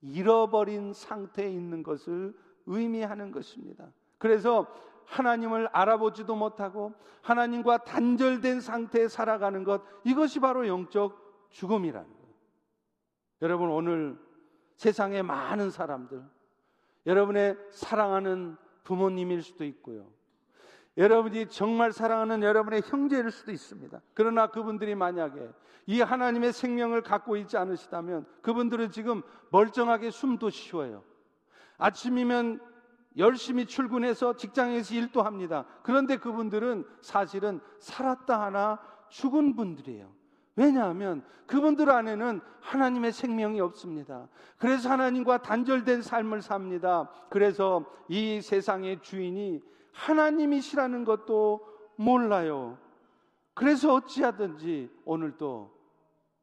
잃어버린 0.01 0.93
상태에 0.93 1.49
있는 1.49 1.83
것을 1.83 2.35
의미하는 2.65 3.31
것입니다. 3.31 3.91
그래서 4.17 4.67
하나님을 5.05 5.69
알아보지도 5.71 6.35
못하고 6.35 6.93
하나님과 7.21 7.79
단절된 7.79 8.61
상태에 8.61 9.07
살아가는 9.07 9.63
것 9.63 9.81
이것이 10.03 10.39
바로 10.39 10.67
영적 10.67 11.47
죽음이라는 11.49 12.07
거예요. 12.07 12.27
여러분 13.41 13.69
오늘 13.69 14.17
세상에 14.75 15.21
많은 15.21 15.69
사람들 15.71 16.23
여러분의 17.05 17.57
사랑하는 17.71 18.57
부모님일 18.83 19.41
수도 19.41 19.63
있고요. 19.65 20.07
여러분이 20.97 21.47
정말 21.49 21.91
사랑하는 21.91 22.41
여러분의 22.41 22.81
형제일 22.85 23.29
수도 23.31 23.51
있습니다. 23.51 24.01
그러나 24.13 24.47
그분들이 24.47 24.95
만약에 24.95 25.49
이 25.85 26.01
하나님의 26.01 26.51
생명을 26.51 27.03
갖고 27.03 27.37
있지 27.37 27.55
않으시다면 27.55 28.25
그분들은 28.41 28.89
지금 28.89 29.21
멀쩡하게 29.51 30.09
숨도 30.09 30.49
쉬어요. 30.49 31.03
아침이면 31.77 32.59
열심히 33.17 33.65
출근해서 33.65 34.35
직장에서 34.35 34.93
일도 34.93 35.21
합니다. 35.23 35.65
그런데 35.83 36.17
그분들은 36.17 36.85
사실은 37.01 37.59
살았다 37.79 38.41
하나 38.41 38.79
죽은 39.09 39.55
분들이에요. 39.55 40.11
왜냐하면 40.55 41.23
그분들 41.45 41.89
안에는 41.89 42.41
하나님의 42.61 43.11
생명이 43.11 43.61
없습니다. 43.61 44.27
그래서 44.57 44.89
하나님과 44.89 45.43
단절된 45.43 46.01
삶을 46.01 46.41
삽니다. 46.41 47.09
그래서 47.29 47.85
이 48.07 48.41
세상의 48.41 49.01
주인이 49.01 49.61
하나님이시라는 49.93 51.05
것도 51.05 51.65
몰라요. 51.95 52.77
그래서 53.53 53.93
어찌하든지 53.93 54.89
오늘도 55.05 55.75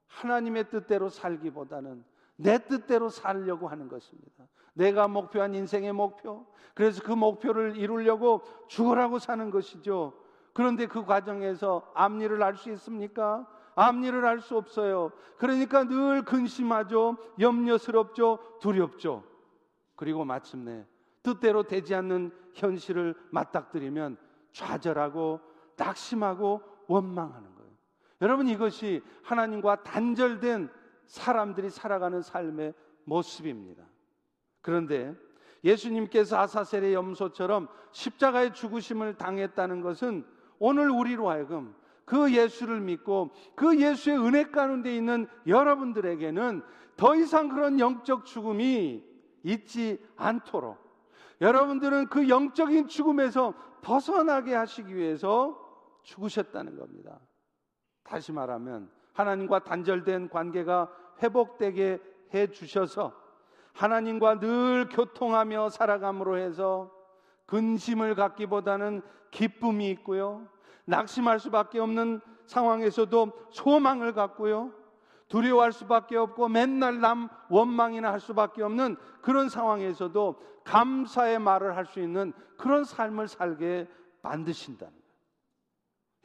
하나님의 0.07 0.71
뜻대로 0.71 1.09
살기보다는 1.09 2.05
내 2.37 2.59
뜻대로 2.59 3.09
살려고 3.09 3.69
하는 3.69 3.89
것입니다. 3.89 4.45
내가 4.75 5.09
목표한 5.09 5.55
인생의 5.55 5.93
목표. 5.93 6.47
그래서 6.75 7.03
그 7.03 7.13
목표를 7.13 7.77
이루려고 7.77 8.43
죽으라고 8.69 9.19
사는 9.19 9.51
것이죠. 9.51 10.13
그런데 10.53 10.87
그 10.87 11.05
과정에서 11.05 11.91
앞일을 11.95 12.43
알수 12.43 12.71
있습니까? 12.73 13.47
앞일을 13.75 14.25
알수 14.25 14.57
없어요. 14.57 15.11
그러니까 15.39 15.85
늘 15.85 16.23
근심하죠. 16.23 17.17
염려스럽죠. 17.41 18.39
두렵죠. 18.61 19.25
그리고 19.97 20.25
마침내 20.25 20.87
뜻대로 21.23 21.63
되지 21.65 21.95
않는 21.95 22.31
현실을 22.55 23.15
맞닥뜨리면 23.31 24.17
좌절하고 24.53 25.41
낙심하고 25.77 26.61
원망하는 26.87 27.55
거예요. 27.55 27.71
여러분 28.21 28.49
이것이 28.49 29.03
하나님과 29.23 29.83
단절된 29.83 30.71
사람들이 31.07 31.71
살아가는 31.71 32.23
삶의 32.23 32.75
모습입니다. 33.05 33.85
그런데 34.65 35.15
예수님께서 35.63 36.39
아사셀의 36.39 36.95
염소처럼 36.95 37.69
십자가의 37.93 38.55
죽으심을 38.55 39.15
당했다는 39.19 39.83
것은 39.83 40.25
오늘 40.59 40.91
우리로 40.91 41.29
하여금 41.29 41.75
그 42.07 42.35
예수를 42.35 42.81
믿고 42.81 43.31
그 43.55 43.79
예수의 43.79 44.19
은혜 44.19 44.45
가운데 44.45 44.97
있는 44.97 45.29
여러분들에게는 45.47 46.63
더 46.97 47.15
이상 47.15 47.51
그런 47.51 47.79
영적 47.79 48.25
죽음이 48.25 49.05
있지 49.43 50.03
않도록 50.17 50.79
여러분들은 51.43 52.07
그 52.07 52.31
영적인 52.31 52.89
죽음에서 52.89 53.53
벗어나게 53.83 54.55
하시기 54.55 54.97
위해서 54.97 55.61
죽으셨다는 56.05 56.79
겁니다. 56.79 57.21
다시 58.03 58.33
말하면 58.33 58.91
하나님과 59.13 59.65
단절된 59.65 60.31
관계가 60.31 60.91
회복되게 61.23 62.01
해 62.33 62.47
주셔서 62.47 63.24
하나님과 63.75 64.39
늘 64.39 64.89
교통하며 64.89 65.69
살아감으로 65.69 66.39
해서 66.39 66.91
근심을 67.47 68.15
갖기보다는 68.15 69.03
기쁨이 69.31 69.91
있고요. 69.91 70.49
낙심할 70.87 71.41
수밖에 71.41 71.79
없는 71.81 72.21
상황에서도 72.47 73.49
소망을 73.51 74.13
갖고요. 74.13 74.73
두려워할 75.29 75.73
수밖에 75.73 76.17
없고 76.17 76.49
맨날 76.49 77.01
남 77.01 77.29
원망이나 77.49 78.13
할 78.13 78.21
수밖에 78.21 78.63
없는 78.63 78.97
그런 79.23 79.49
상황에서도 79.49 80.41
감사의 80.65 81.39
말을 81.39 81.77
할 81.77 81.87
수 81.87 82.01
있는 82.01 82.33
그런 82.57 82.85
삶을 82.85 83.29
살게 83.29 83.89
만드신다는 84.23 84.93
거예요. 84.93 85.05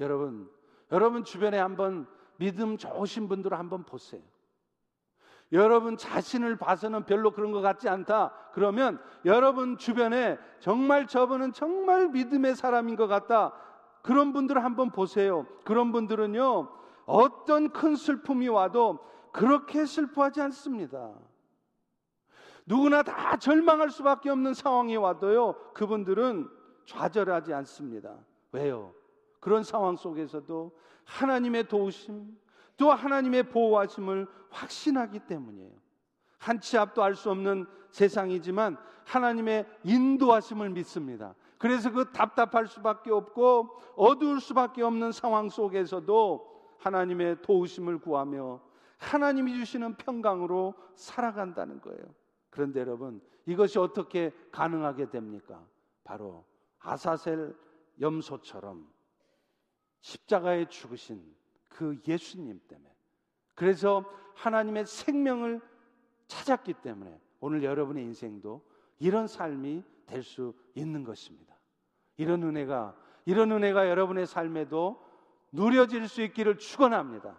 여러분, 0.01 0.49
여러분 0.91 1.23
주변에 1.23 1.57
한번 1.57 2.07
믿음 2.37 2.77
좋으신 2.77 3.27
분들을 3.27 3.57
한번 3.57 3.83
보세요. 3.83 4.21
여러분 5.51 5.97
자신을 5.97 6.57
봐서는 6.57 7.05
별로 7.05 7.31
그런 7.31 7.51
것 7.51 7.61
같지 7.61 7.89
않다. 7.89 8.33
그러면 8.53 9.01
여러분 9.25 9.77
주변에 9.77 10.37
정말 10.59 11.07
저분은 11.07 11.53
정말 11.53 12.09
믿음의 12.09 12.55
사람인 12.55 12.95
것 12.95 13.07
같다. 13.07 13.53
그런 14.01 14.31
분들을 14.31 14.63
한번 14.63 14.91
보세요. 14.91 15.45
그런 15.65 15.91
분들은요, 15.91 16.69
어떤 17.05 17.69
큰 17.71 17.95
슬픔이 17.95 18.47
와도 18.47 18.99
그렇게 19.31 19.85
슬퍼하지 19.85 20.41
않습니다. 20.41 21.11
누구나 22.65 23.01
다 23.01 23.35
절망할 23.37 23.89
수밖에 23.89 24.29
없는 24.29 24.53
상황이 24.53 24.95
와도요, 24.95 25.55
그분들은 25.73 26.47
좌절하지 26.85 27.53
않습니다. 27.53 28.15
왜요? 28.51 28.93
그런 29.39 29.63
상황 29.63 29.95
속에서도 29.95 30.77
하나님의 31.05 31.67
도우심, 31.67 32.37
또 32.79 32.91
하나님의 32.91 33.43
보호하심을 33.49 34.25
확신하기 34.49 35.19
때문이에요. 35.27 35.77
한 36.39 36.59
치 36.61 36.77
앞도 36.77 37.03
알 37.03 37.15
수 37.15 37.29
없는 37.29 37.67
세상이지만 37.91 38.77
하나님의 39.05 39.67
인도하심을 39.83 40.69
믿습니다. 40.69 41.35
그래서 41.57 41.91
그 41.91 42.11
답답할 42.13 42.67
수밖에 42.67 43.11
없고 43.11 43.69
어두울 43.97 44.39
수밖에 44.39 44.81
없는 44.81 45.11
상황 45.11 45.49
속에서도 45.49 46.77
하나님의 46.79 47.41
도우심을 47.41 47.99
구하며 47.99 48.61
하나님이 48.97 49.53
주시는 49.55 49.95
평강으로 49.95 50.73
살아간다는 50.95 51.81
거예요. 51.81 52.01
그런데 52.49 52.79
여러분, 52.79 53.21
이것이 53.45 53.77
어떻게 53.79 54.31
가능하게 54.51 55.09
됩니까? 55.09 55.65
바로 56.05 56.45
아사셀 56.79 57.53
염소처럼 57.99 58.87
십자가에 59.99 60.65
죽으신 60.69 61.21
그 61.79 61.97
예수님 62.05 62.59
때문에. 62.67 62.93
그래서 63.55 64.03
하나님의 64.35 64.85
생명을 64.85 65.61
찾았기 66.27 66.73
때문에 66.73 67.21
오늘 67.39 67.63
여러분의 67.63 68.03
인생도 68.03 68.61
이런 68.99 69.27
삶이 69.27 69.81
될 70.05 70.21
수 70.21 70.53
있는 70.75 71.05
것입니다. 71.05 71.55
이런 72.17 72.43
은혜가 72.43 72.97
이런 73.23 73.53
은혜가 73.53 73.87
여러분의 73.87 74.27
삶에도 74.27 75.01
누려질 75.53 76.09
수 76.09 76.21
있기를 76.21 76.57
축원합니다. 76.57 77.37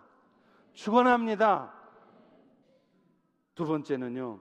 축원합니다. 0.73 1.75
두 3.55 3.67
번째는요. 3.67 4.41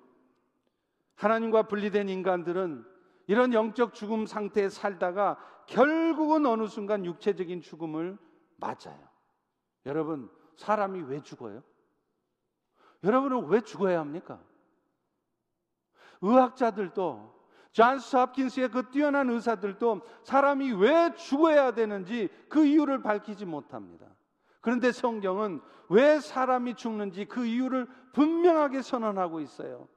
하나님과 1.15 1.63
분리된 1.63 2.07
인간들은 2.07 2.85
이런 3.27 3.53
영적 3.53 3.93
죽음 3.93 4.25
상태에 4.25 4.69
살다가 4.69 5.37
결국은 5.67 6.45
어느 6.45 6.67
순간 6.67 7.03
육체적인 7.03 7.61
죽음을 7.61 8.17
맞아요. 8.55 9.08
여러분, 9.85 10.29
사람이 10.55 11.01
왜 11.03 11.21
죽어요? 11.21 11.63
여러분은 13.03 13.47
왜 13.47 13.61
죽어야 13.61 13.99
합니까? 13.99 14.39
의학자들도 16.21 17.39
존스 17.71 18.15
홉킨스의 18.17 18.69
그 18.69 18.89
뛰어난 18.89 19.29
의사들도 19.29 20.01
사람이 20.23 20.73
왜 20.73 21.13
죽어야 21.15 21.71
되는지 21.71 22.29
그 22.49 22.65
이유를 22.65 23.01
밝히지 23.01 23.45
못합니다. 23.45 24.05
그런데 24.61 24.91
성경은 24.91 25.61
왜 25.89 26.19
사람이 26.19 26.75
죽는지 26.75 27.25
그 27.25 27.45
이유를 27.45 27.87
분명하게 28.13 28.81
선언하고 28.81 29.39
있어요. 29.39 29.87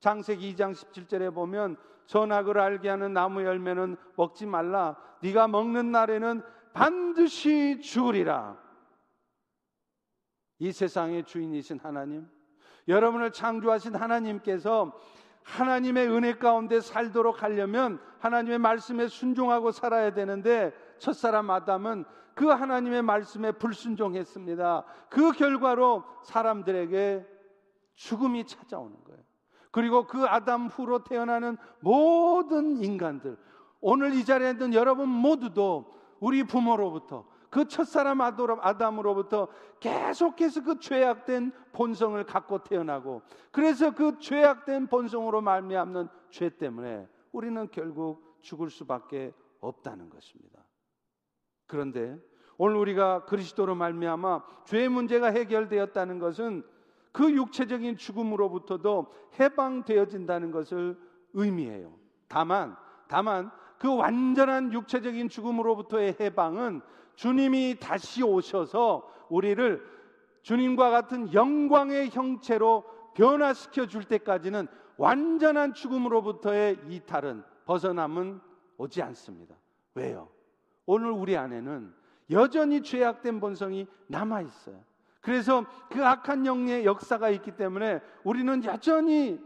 장세기 0.00 0.54
2장 0.54 0.72
17절에 0.72 1.32
보면 1.34 1.76
전악을 2.06 2.58
알게 2.58 2.88
하는 2.88 3.12
나무 3.12 3.44
열매는 3.44 3.96
먹지 4.16 4.46
말라. 4.46 4.96
네가 5.22 5.48
먹는 5.48 5.92
날에는 5.92 6.42
반드시 6.72 7.80
죽으리라. 7.80 8.56
이 10.58 10.72
세상의 10.72 11.24
주인이신 11.24 11.80
하나님, 11.82 12.26
여러분을 12.88 13.32
창조하신 13.32 13.94
하나님께서 13.94 14.92
하나님의 15.42 16.08
은혜 16.08 16.34
가운데 16.34 16.80
살도록 16.80 17.42
하려면 17.42 18.00
하나님의 18.18 18.58
말씀에 18.58 19.08
순종하고 19.08 19.72
살아야 19.72 20.12
되는데 20.12 20.72
첫사람 20.98 21.50
아담은 21.50 22.04
그 22.34 22.46
하나님의 22.46 23.02
말씀에 23.02 23.52
불순종했습니다. 23.52 24.84
그 25.08 25.32
결과로 25.32 26.04
사람들에게 26.24 27.26
죽음이 27.94 28.46
찾아오는 28.46 28.96
거예요. 29.04 29.22
그리고 29.70 30.06
그 30.06 30.24
아담 30.24 30.66
후로 30.66 31.04
태어나는 31.04 31.56
모든 31.80 32.82
인간들, 32.82 33.36
오늘 33.80 34.14
이 34.14 34.24
자리에 34.24 34.50
있는 34.50 34.74
여러분 34.74 35.08
모두도 35.08 35.94
우리 36.20 36.44
부모로부터 36.44 37.26
그 37.50 37.66
첫사람 37.66 38.20
아담으로부터 38.20 39.48
계속해서 39.80 40.64
그 40.64 40.78
죄악된 40.78 41.52
본성을 41.72 42.22
갖고 42.24 42.62
태어나고 42.62 43.22
그래서 43.50 43.94
그 43.94 44.18
죄악된 44.18 44.88
본성으로 44.88 45.40
말미암는 45.40 46.08
죄 46.30 46.50
때문에 46.50 47.08
우리는 47.32 47.68
결국 47.70 48.38
죽을 48.42 48.70
수밖에 48.70 49.32
없다는 49.60 50.10
것입니다. 50.10 50.62
그런데 51.66 52.18
오늘 52.56 52.76
우리가 52.76 53.24
그리스도로 53.24 53.74
말미암아 53.74 54.42
죄의 54.64 54.88
문제가 54.88 55.28
해결되었다는 55.28 56.18
것은 56.18 56.64
그 57.12 57.32
육체적인 57.32 57.96
죽음으로부터도 57.96 59.12
해방되어진다는 59.38 60.50
것을 60.50 60.98
의미해요. 61.32 61.96
다만 62.28 62.76
다만 63.08 63.50
그 63.78 63.94
완전한 63.94 64.72
육체적인 64.72 65.28
죽음으로부터의 65.28 66.16
해방은 66.20 66.82
주님이 67.18 67.78
다시 67.80 68.22
오셔서 68.22 69.12
우리를 69.28 69.84
주님과 70.42 70.90
같은 70.90 71.34
영광의 71.34 72.10
형체로 72.10 72.84
변화시켜 73.14 73.86
줄 73.86 74.04
때까지는 74.04 74.68
완전한 74.96 75.74
죽음으로부터의 75.74 76.78
이탈은 76.88 77.42
벗어남은 77.64 78.40
오지 78.76 79.02
않습니다. 79.02 79.56
왜요? 79.94 80.28
오늘 80.86 81.10
우리 81.10 81.36
안에는 81.36 81.92
여전히 82.30 82.82
죄악된 82.84 83.40
본성이 83.40 83.88
남아 84.06 84.42
있어요. 84.42 84.80
그래서 85.20 85.66
그 85.90 86.06
악한 86.06 86.46
영의 86.46 86.84
역사가 86.84 87.30
있기 87.30 87.56
때문에 87.56 88.00
우리는 88.22 88.62
여전히 88.62 89.40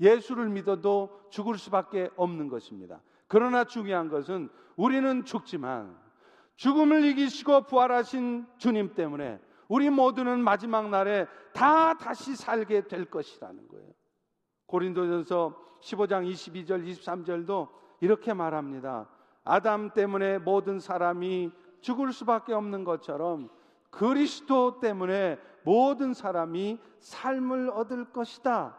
예수를 0.00 0.48
믿어도 0.48 1.20
죽을 1.30 1.56
수밖에 1.56 2.10
없는 2.16 2.48
것입니다. 2.48 3.00
그러나 3.28 3.62
중요한 3.62 4.08
것은 4.08 4.48
우리는 4.74 5.24
죽지만 5.24 6.01
죽음을 6.56 7.04
이기시고 7.04 7.62
부활하신 7.62 8.46
주님 8.58 8.94
때문에 8.94 9.40
우리 9.68 9.90
모두는 9.90 10.40
마지막 10.40 10.90
날에 10.90 11.26
다 11.52 11.94
다시 11.94 12.36
살게 12.36 12.88
될 12.88 13.06
것이라는 13.06 13.68
거예요. 13.68 13.90
고린도전서 14.66 15.56
15장 15.82 16.30
22절 16.30 16.86
23절도 16.86 17.68
이렇게 18.00 18.32
말합니다. 18.32 19.08
아담 19.44 19.90
때문에 19.90 20.38
모든 20.38 20.78
사람이 20.78 21.50
죽을 21.80 22.12
수밖에 22.12 22.52
없는 22.52 22.84
것처럼 22.84 23.50
그리스도 23.90 24.80
때문에 24.80 25.38
모든 25.64 26.14
사람이 26.14 26.78
삶을 27.00 27.70
얻을 27.70 28.12
것이다. 28.12 28.76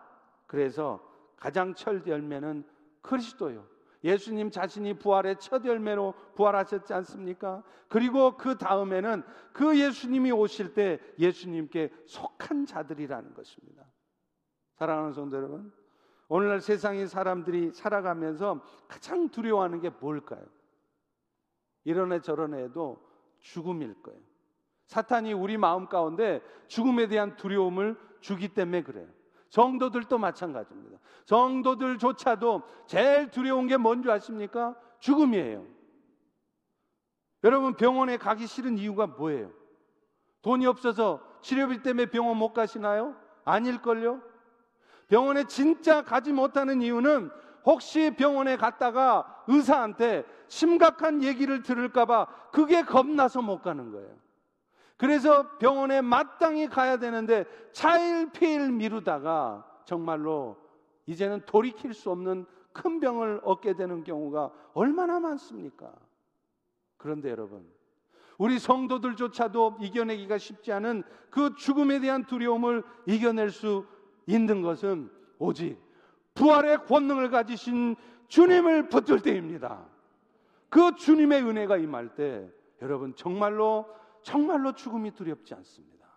그래서 0.48 1.00
가장 1.38 1.76
철 1.76 2.06
열매는 2.06 2.64
그리스도요. 3.02 3.66
예수님 4.04 4.52
자신이 4.52 5.00
부활의 5.00 5.38
첫 5.40 5.66
열매로 5.66 6.14
부활하셨지 6.36 6.94
않습니까? 6.94 7.64
그리고 7.88 8.36
그 8.36 8.58
다음에는 8.58 9.24
그 9.54 9.80
예수님이 9.80 10.32
오실 10.32 10.74
때 10.74 11.00
예수님께 11.20 11.92
속한 12.06 12.66
자들이라는 12.66 13.34
것입니다. 13.34 13.86
사랑하는 14.76 15.14
성도 15.14 15.38
여러분, 15.38 15.72
오늘날 16.28 16.60
세상의 16.60 17.08
사람들이 17.08 17.72
살아가면서 17.72 18.62
가장 18.88 19.30
두려워하는 19.30 19.80
게 19.80 19.90
뭘까요? 19.90 20.44
이런 21.86 22.12
애 22.12 22.20
저런 22.20 22.54
애도 22.54 23.02
죽음일 23.40 24.02
거예요. 24.02 24.20
사탄이 24.88 25.34
우리 25.34 25.58
마음 25.58 25.88
가운데 25.88 26.42
죽음에 26.68 27.08
대한 27.08 27.36
두려움을 27.36 27.98
주기 28.20 28.50
때문에 28.50 28.84
그래요. 28.84 29.08
성도들도 29.54 30.18
마찬가지입니다. 30.18 30.98
성도들조차도 31.26 32.64
제일 32.88 33.30
두려운 33.30 33.68
게 33.68 33.78
뭔지 33.78 34.10
아십니까? 34.10 34.76
죽음이에요. 34.98 35.64
여러분 37.44 37.76
병원에 37.76 38.18
가기 38.18 38.48
싫은 38.48 38.80
이유가 38.80 39.06
뭐예요? 39.06 39.52
돈이 40.42 40.66
없어서 40.66 41.22
치료비 41.42 41.84
때문에 41.84 42.08
병원 42.08 42.38
못 42.38 42.54
가시나요? 42.54 43.16
아닐걸요? 43.46 44.24
병원에 45.08 45.44
진짜 45.44 46.02
가지 46.02 46.32
못하는 46.34 46.82
이유는 46.82 47.30
혹시 47.64 48.10
병원에 48.18 48.58
갔다가 48.58 49.44
의사한테 49.48 50.26
심각한 50.48 51.22
얘기를 51.22 51.62
들을까봐 51.62 52.26
그게 52.52 52.82
겁나서 52.82 53.44
못 53.44 53.62
가는 53.62 53.92
거예요. 53.92 54.16
그래서 54.98 55.58
병원에 55.58 56.02
마땅히 56.02 56.68
가야 56.68 56.98
되는데 56.98 57.46
차일피일 57.72 58.72
미루다가 58.72 59.66
정말로 59.86 60.58
이제는 61.06 61.42
돌이킬 61.46 61.94
수 61.94 62.12
없는 62.12 62.46
큰 62.72 63.00
병을 63.00 63.42
얻게 63.44 63.76
되는 63.76 64.04
경우가 64.04 64.52
얼마나 64.74 65.20
많습니까? 65.20 65.92
그런데 66.98 67.30
여러분, 67.30 67.68
우리 68.38 68.60
성도들조차도 68.60 69.78
이겨내기가 69.80 70.38
쉽지 70.38 70.72
않은 70.72 71.04
그 71.30 71.56
죽음에 71.56 72.00
대한 72.00 72.26
두려움을 72.26 72.84
이겨낼 73.06 73.52
수 73.52 73.86
있는 74.26 74.62
것은 74.62 75.10
오직 75.38 75.78
부활의 76.34 76.86
권능을 76.86 77.30
가지신 77.30 77.96
주님을 78.28 78.90
붙들 78.90 79.22
때입니다. 79.22 79.86
그 80.70 80.96
주님의 80.96 81.44
은혜가 81.44 81.78
임할 81.78 82.16
때 82.16 82.50
여러분 82.82 83.14
정말로 83.16 83.86
정말로 84.24 84.74
죽음이 84.74 85.12
두렵지 85.12 85.54
않습니다. 85.54 86.08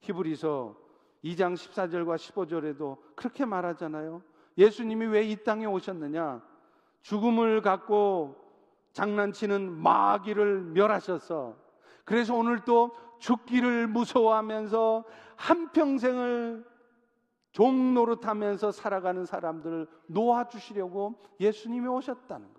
히브리서 0.00 0.76
2장 1.24 1.54
14절과 1.54 2.16
15절에도 2.16 2.98
그렇게 3.16 3.44
말하잖아요. 3.44 4.22
예수님이 4.56 5.06
왜 5.06 5.28
이 5.30 5.36
땅에 5.44 5.66
오셨느냐? 5.66 6.42
죽음을 7.02 7.62
갖고 7.62 8.36
장난치는 8.92 9.70
마귀를 9.70 10.62
멸하셔서 10.62 11.56
그래서 12.04 12.34
오늘 12.34 12.64
또 12.64 12.96
죽기를 13.18 13.86
무서워하면서 13.86 15.04
한평생을 15.36 16.66
종노릇하면서 17.52 18.72
살아가는 18.72 19.24
사람들을 19.24 19.86
놓아주시려고 20.06 21.20
예수님이 21.40 21.86
오셨다는 21.88 22.54
거예요. 22.54 22.57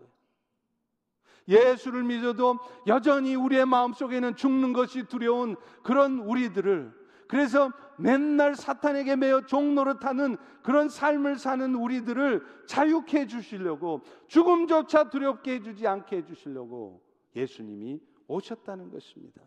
예수를 1.49 2.03
믿어도 2.03 2.59
여전히 2.87 3.35
우리의 3.35 3.65
마음속에는 3.65 4.35
죽는 4.35 4.71
것이 4.71 5.03
두려운 5.07 5.55
그런 5.83 6.19
우리들을 6.19 6.93
그래서 7.27 7.71
맨날 7.97 8.55
사탄에게 8.55 9.15
매여 9.15 9.45
종노릇하는 9.45 10.37
그런 10.63 10.89
삶을 10.89 11.37
사는 11.37 11.75
우리들을 11.75 12.43
자유케 12.65 13.19
해 13.19 13.27
주시려고 13.27 14.01
죽음조차 14.27 15.09
두렵게 15.09 15.55
해주지 15.55 15.85
않게 15.85 16.17
해주시려고 16.17 17.01
예수님이 17.35 17.99
오셨다는 18.27 18.91
것입니다. 18.91 19.41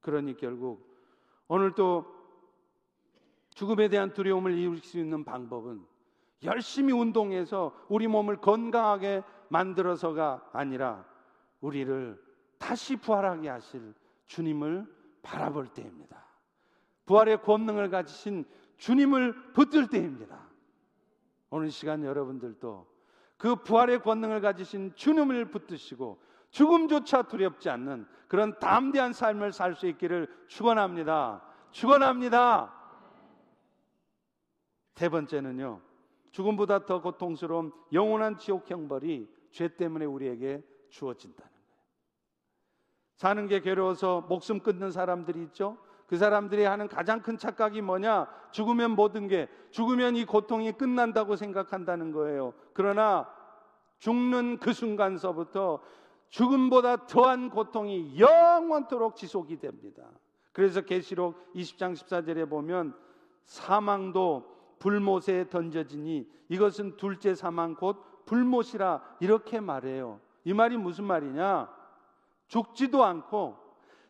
그러니 0.00 0.36
결국 0.36 0.94
오늘 1.48 1.74
또 1.74 2.04
죽음에 3.54 3.88
대한 3.88 4.12
두려움을 4.12 4.58
이길 4.58 4.78
수 4.78 4.98
있는 4.98 5.24
방법은 5.24 5.82
열심히 6.44 6.92
운동해서 6.92 7.74
우리 7.88 8.06
몸을 8.06 8.36
건강하게 8.36 9.22
만들어서가 9.48 10.50
아니라 10.52 11.04
우리를 11.60 12.22
다시 12.58 12.96
부활하게 12.96 13.48
하실 13.48 13.94
주님을 14.26 14.86
바라볼 15.22 15.68
때입니다. 15.68 16.24
부활의 17.04 17.42
권능을 17.42 17.90
가지신 17.90 18.44
주님을 18.76 19.52
붙들 19.52 19.88
때입니다. 19.88 20.48
오늘 21.50 21.70
시간 21.70 22.04
여러분들도 22.04 22.86
그 23.36 23.56
부활의 23.56 24.00
권능을 24.00 24.40
가지신 24.40 24.94
주님을 24.94 25.50
붙드시고 25.50 26.20
죽음조차 26.50 27.22
두렵지 27.22 27.68
않는 27.70 28.06
그런 28.28 28.58
담대한 28.58 29.12
삶을 29.12 29.52
살 29.52 29.74
수 29.74 29.86
있기를 29.86 30.28
축원합니다. 30.48 31.42
축원합니다. 31.70 32.72
세 34.94 35.08
번째는요. 35.08 35.80
죽음보다 36.30 36.86
더 36.86 37.00
고통스러운 37.00 37.72
영원한 37.92 38.38
지옥 38.38 38.70
형벌이 38.70 39.28
죄 39.50 39.68
때문에 39.68 40.04
우리에게 40.04 40.62
주어진다는 40.96 41.50
거예요. 41.50 41.76
사는 43.16 43.46
게 43.48 43.60
괴로워서 43.60 44.22
목숨 44.28 44.60
끊는 44.60 44.90
사람들이 44.90 45.42
있죠. 45.44 45.76
그 46.06 46.16
사람들이 46.16 46.64
하는 46.64 46.88
가장 46.88 47.20
큰 47.20 47.36
착각이 47.36 47.82
뭐냐? 47.82 48.28
죽으면 48.52 48.92
모든 48.92 49.26
게, 49.28 49.48
죽으면 49.70 50.16
이 50.16 50.24
고통이 50.24 50.72
끝난다고 50.72 51.36
생각한다는 51.36 52.12
거예요. 52.12 52.54
그러나 52.72 53.28
죽는 53.98 54.58
그 54.58 54.72
순간서부터 54.72 55.80
죽음보다 56.28 57.06
더한 57.06 57.50
고통이 57.50 58.18
영원토록 58.18 59.16
지속이 59.16 59.58
됩니다. 59.58 60.04
그래서 60.52 60.80
계시록 60.80 61.52
20장 61.54 61.94
14절에 61.94 62.48
보면 62.48 62.94
사망도 63.44 64.76
불못에 64.78 65.48
던져지니 65.50 66.28
이것은 66.48 66.96
둘째 66.96 67.34
사망 67.34 67.74
곧 67.74 68.24
불못이라 68.26 69.02
이렇게 69.20 69.60
말해요. 69.60 70.20
이 70.46 70.54
말이 70.54 70.76
무슨 70.76 71.04
말이냐? 71.06 71.68
죽지도 72.46 73.02
않고 73.02 73.56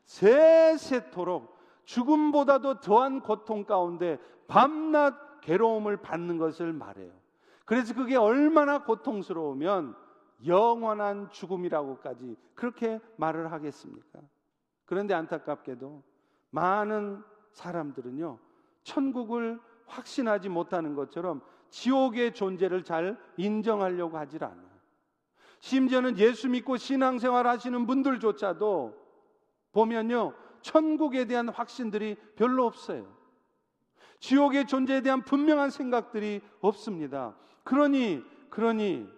세세토록 0.04 1.56
죽음보다도 1.84 2.80
더한 2.80 3.22
고통 3.22 3.64
가운데 3.64 4.18
밤낮 4.46 5.40
괴로움을 5.40 5.96
받는 5.96 6.36
것을 6.36 6.74
말해요. 6.74 7.10
그래서 7.64 7.94
그게 7.94 8.16
얼마나 8.16 8.84
고통스러우면 8.84 9.96
영원한 10.46 11.30
죽음이라고까지 11.30 12.36
그렇게 12.54 13.00
말을 13.16 13.50
하겠습니까? 13.50 14.20
그런데 14.84 15.14
안타깝게도 15.14 16.02
많은 16.50 17.24
사람들은요, 17.52 18.38
천국을 18.82 19.58
확신하지 19.86 20.50
못하는 20.50 20.94
것처럼 20.94 21.40
지옥의 21.70 22.34
존재를 22.34 22.84
잘 22.84 23.18
인정하려고 23.38 24.18
하질 24.18 24.44
않아요. 24.44 24.65
심지어는 25.60 26.18
예수 26.18 26.48
믿고 26.48 26.76
신앙생활 26.76 27.46
하시는 27.46 27.86
분들조차도 27.86 29.06
보면요, 29.72 30.34
천국에 30.62 31.26
대한 31.26 31.48
확신들이 31.48 32.16
별로 32.36 32.66
없어요. 32.66 33.14
지옥의 34.20 34.66
존재에 34.66 35.02
대한 35.02 35.22
분명한 35.22 35.70
생각들이 35.70 36.40
없습니다. 36.60 37.36
그러니, 37.64 38.24
그러니, 38.50 39.08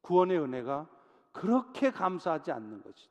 구원의 0.00 0.38
은혜가 0.40 0.88
그렇게 1.32 1.90
감사하지 1.90 2.52
않는 2.52 2.82
것이죠. 2.82 3.10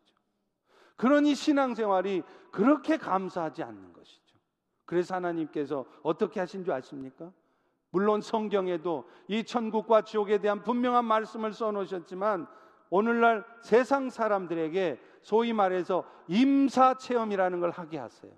그러니 0.96 1.34
신앙생활이 1.34 2.22
그렇게 2.52 2.98
감사하지 2.98 3.64
않는 3.64 3.94
것이죠. 3.94 4.38
그래서 4.86 5.16
하나님께서 5.16 5.86
어떻게 6.04 6.40
하신 6.40 6.64
줄 6.64 6.74
아십니까? 6.74 7.32
물론 7.92 8.22
성경에도 8.22 9.08
이 9.28 9.44
천국과 9.44 10.02
지옥에 10.02 10.40
대한 10.40 10.64
분명한 10.64 11.06
말씀을 11.06 11.54
써 11.54 11.72
놓으셨지만 11.72 12.48
오늘날 12.90 13.46
세상 13.62 14.10
사람들에게 14.10 15.00
소위 15.22 15.54
말해서 15.54 16.04
임사 16.28 16.96
체험이라는 16.96 17.60
걸 17.60 17.70
하게 17.70 17.98
하세요. 17.98 18.32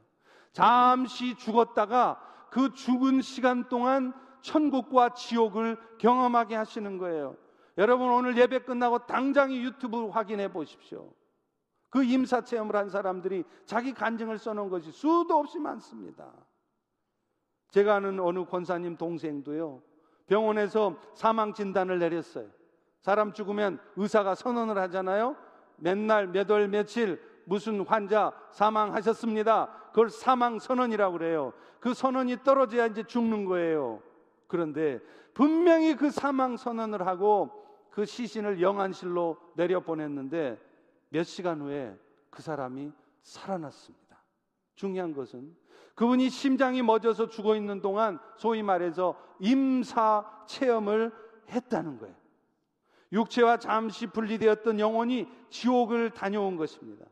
잠시 0.51 1.35
죽었다가 1.35 2.19
그 2.51 2.71
죽은 2.73 3.21
시간 3.21 3.67
동안 3.69 4.13
천국과 4.41 5.13
지옥을 5.13 5.77
경험하게 5.97 6.55
하시는 6.55 6.97
거예요. 6.97 7.35
여러분 7.77 8.11
오늘 8.11 8.37
예배 8.37 8.59
끝나고 8.59 9.07
당장 9.07 9.51
유튜브 9.51 10.07
확인해 10.09 10.51
보십시오. 10.51 11.11
그 11.89 12.03
임사 12.03 12.41
체험을 12.41 12.75
한 12.75 12.89
사람들이 12.89 13.43
자기 13.65 13.93
간증을 13.93 14.37
써놓은 14.37 14.69
것이 14.69 14.91
수도 14.91 15.37
없이 15.37 15.59
많습니다. 15.59 16.31
제가 17.73 17.95
아는 17.95 18.19
어느 18.19 18.45
권사님 18.45 18.97
동생도요, 18.97 19.81
병원에서 20.27 20.95
사망 21.15 21.53
진단을 21.53 21.97
내렸어요. 21.97 22.47
사람 22.99 23.33
죽으면 23.33 23.79
의사가 23.95 24.35
선언을 24.35 24.77
하잖아요. 24.77 25.35
맨날 25.77 26.27
몇 26.27 26.51
월 26.51 26.67
며칠 26.67 27.19
무슨 27.45 27.81
환자 27.81 28.31
사망하셨습니다. 28.51 29.87
그걸 29.87 30.11
사망 30.11 30.59
선언이라고 30.59 31.17
그래요. 31.17 31.51
그 31.79 31.95
선언이 31.95 32.43
떨어져야 32.43 32.85
이제 32.85 33.01
죽는 33.01 33.45
거예요. 33.45 34.03
그런데 34.45 34.99
분명히 35.33 35.95
그 35.95 36.11
사망 36.11 36.55
선언을 36.57 37.07
하고 37.07 37.49
그 37.89 38.05
시신을 38.05 38.61
영안실로 38.61 39.35
내려 39.55 39.79
보냈는데 39.79 40.61
몇 41.09 41.23
시간 41.23 41.59
후에 41.59 41.97
그 42.29 42.43
사람이 42.43 42.91
살아났습니다. 43.23 44.23
중요한 44.75 45.11
것은 45.15 45.55
그분이 45.95 46.29
심장이 46.29 46.81
멎어서 46.81 47.29
죽어 47.29 47.55
있는 47.55 47.81
동안 47.81 48.19
소위 48.35 48.63
말해서 48.63 49.15
임사 49.39 50.45
체험을 50.47 51.11
했다는 51.49 51.99
거예요. 51.99 52.15
육체와 53.11 53.57
잠시 53.57 54.07
분리되었던 54.07 54.79
영혼이 54.79 55.27
지옥을 55.49 56.09
다녀온 56.11 56.57
것입니다. 56.57 57.05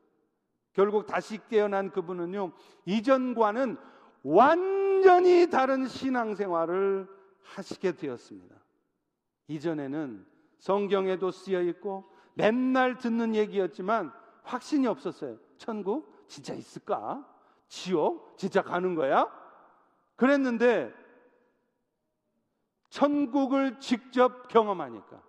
결국 0.73 1.05
다시 1.05 1.39
깨어난 1.47 1.91
그분은요, 1.91 2.53
이전과는 2.85 3.77
완전히 4.23 5.49
다른 5.49 5.87
신앙생활을 5.87 7.07
하시게 7.43 7.93
되었습니다. 7.93 8.55
이전에는 9.47 10.25
성경에도 10.57 11.31
쓰여 11.31 11.61
있고 11.63 12.09
맨날 12.33 12.97
듣는 12.97 13.35
얘기였지만 13.35 14.11
확신이 14.43 14.87
없었어요. 14.87 15.37
천국 15.57 16.25
진짜 16.27 16.53
있을까? 16.53 17.27
지옥 17.71 18.38
진짜 18.38 18.62
가는 18.62 18.95
거야? 18.95 19.31
그랬는데 20.17 20.93
천국을 22.89 23.79
직접 23.79 24.49
경험하니까 24.49 25.23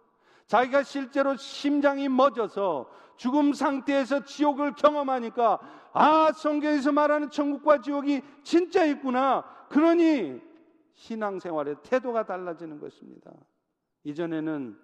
자기가 0.49 0.83
실제로 0.83 1.37
심장이 1.37 2.09
멎어서 2.09 2.91
죽음 3.17 3.53
상태에서 3.53 4.25
지옥을 4.25 4.75
경험하니까 4.75 5.61
아 5.93 6.33
성경에서 6.33 6.91
말하는 6.91 7.31
천국과 7.31 7.81
지옥이 7.81 8.23
진짜 8.43 8.85
있구나. 8.87 9.45
그러니 9.69 10.41
신앙생활의 10.95 11.77
태도가 11.85 12.27
달라지는 12.27 12.81
것입니다. 12.81 13.31
이전에는 14.03 14.77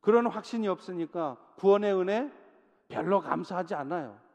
그런 0.00 0.26
확신이 0.26 0.66
없으니까 0.68 1.36
구원의 1.56 1.94
은혜 1.94 2.32
별로 2.88 3.20
감사하지 3.20 3.74
않아요. 3.74 4.27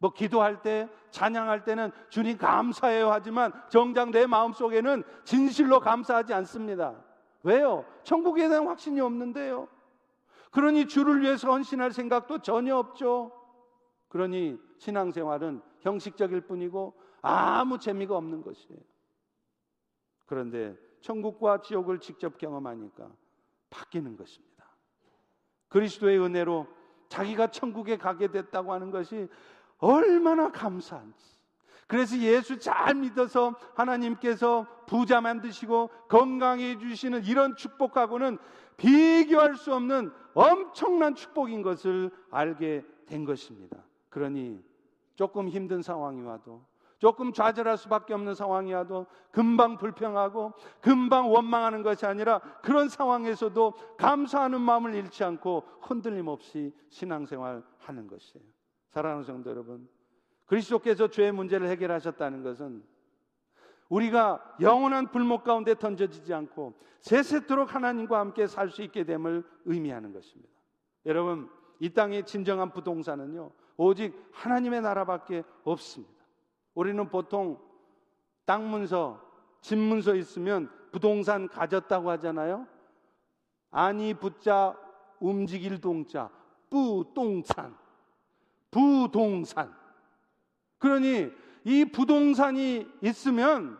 뭐 0.00 0.12
기도할 0.12 0.62
때, 0.62 0.88
찬양할 1.10 1.64
때는 1.64 1.92
주님 2.08 2.38
감사해요 2.38 3.10
하지만 3.10 3.52
정작 3.68 4.10
내 4.10 4.26
마음 4.26 4.52
속에는 4.52 5.04
진실로 5.24 5.78
감사하지 5.78 6.32
않습니다. 6.32 7.04
왜요? 7.42 7.84
천국에 8.02 8.48
대한 8.48 8.66
확신이 8.66 9.00
없는데요. 9.00 9.68
그러니 10.50 10.86
주를 10.86 11.20
위해서 11.20 11.50
헌신할 11.50 11.92
생각도 11.92 12.38
전혀 12.38 12.76
없죠. 12.76 13.30
그러니 14.08 14.58
신앙생활은 14.78 15.62
형식적일 15.80 16.40
뿐이고 16.42 16.94
아무 17.20 17.78
재미가 17.78 18.16
없는 18.16 18.42
것이에요. 18.42 18.80
그런데 20.24 20.76
천국과 21.02 21.60
지옥을 21.60 22.00
직접 22.00 22.38
경험하니까 22.38 23.10
바뀌는 23.68 24.16
것입니다. 24.16 24.64
그리스도의 25.68 26.18
은혜로 26.20 26.66
자기가 27.08 27.48
천국에 27.48 27.98
가게 27.98 28.28
됐다고 28.28 28.72
하는 28.72 28.90
것이 28.90 29.28
얼마나 29.80 30.50
감사한지. 30.50 31.30
그래서 31.86 32.16
예수 32.18 32.58
잘 32.58 32.94
믿어서 32.94 33.56
하나님께서 33.74 34.66
부자 34.86 35.20
만드시고 35.20 35.90
건강해 36.08 36.78
주시는 36.78 37.24
이런 37.24 37.56
축복하고는 37.56 38.38
비교할 38.76 39.56
수 39.56 39.74
없는 39.74 40.12
엄청난 40.34 41.16
축복인 41.16 41.62
것을 41.62 42.10
알게 42.30 42.84
된 43.06 43.24
것입니다. 43.24 43.76
그러니 44.08 44.62
조금 45.16 45.48
힘든 45.48 45.82
상황이 45.82 46.22
와도 46.22 46.64
조금 46.98 47.32
좌절할 47.32 47.76
수밖에 47.78 48.14
없는 48.14 48.34
상황이 48.34 48.72
와도 48.72 49.06
금방 49.32 49.78
불평하고 49.78 50.52
금방 50.80 51.32
원망하는 51.32 51.82
것이 51.82 52.06
아니라 52.06 52.40
그런 52.62 52.88
상황에서도 52.88 53.72
감사하는 53.96 54.60
마음을 54.60 54.94
잃지 54.94 55.24
않고 55.24 55.64
흔들림 55.80 56.28
없이 56.28 56.72
신앙생활 56.90 57.64
하는 57.78 58.06
것이에요. 58.06 58.59
사랑하는 58.90 59.24
성도 59.24 59.50
여러분, 59.50 59.88
그리스도께서 60.46 61.08
죄의 61.08 61.32
문제를 61.32 61.68
해결하셨다는 61.68 62.42
것은 62.42 62.82
우리가 63.88 64.56
영원한 64.60 65.10
불목 65.10 65.44
가운데 65.44 65.74
던져지지 65.74 66.32
않고 66.34 66.74
세세토록 67.00 67.74
하나님과 67.74 68.18
함께 68.18 68.46
살 68.46 68.70
수 68.70 68.82
있게 68.82 69.04
됨을 69.04 69.44
의미하는 69.64 70.12
것입니다. 70.12 70.52
여러분, 71.06 71.50
이 71.78 71.88
땅의 71.90 72.26
진정한 72.26 72.72
부동산은요, 72.72 73.50
오직 73.76 74.14
하나님의 74.32 74.82
나라밖에 74.82 75.42
없습니다. 75.64 76.24
우리는 76.74 77.08
보통 77.08 77.58
땅 78.44 78.70
문서, 78.70 79.20
집 79.60 79.76
문서 79.78 80.14
있으면 80.14 80.70
부동산 80.92 81.48
가졌다고 81.48 82.10
하잖아요. 82.10 82.66
아니 83.70 84.14
붙자 84.14 84.76
움직일 85.20 85.80
동자 85.80 86.28
부동산 86.68 87.76
부동산. 88.70 89.72
그러니 90.78 91.30
이 91.64 91.84
부동산이 91.84 92.86
있으면 93.02 93.78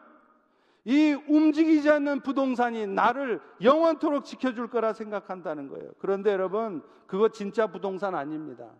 이 0.85 1.12
움직이지 1.29 1.90
않는 1.90 2.20
부동산이 2.20 2.87
나를 2.87 3.40
영원토록 3.62 4.24
지켜줄 4.24 4.68
거라 4.68 4.92
생각한다는 4.92 5.68
거예요. 5.68 5.90
그런데 5.98 6.33
여러분, 6.33 6.83
그거 7.07 7.29
진짜 7.29 7.66
부동산 7.66 8.14
아닙니다. 8.14 8.70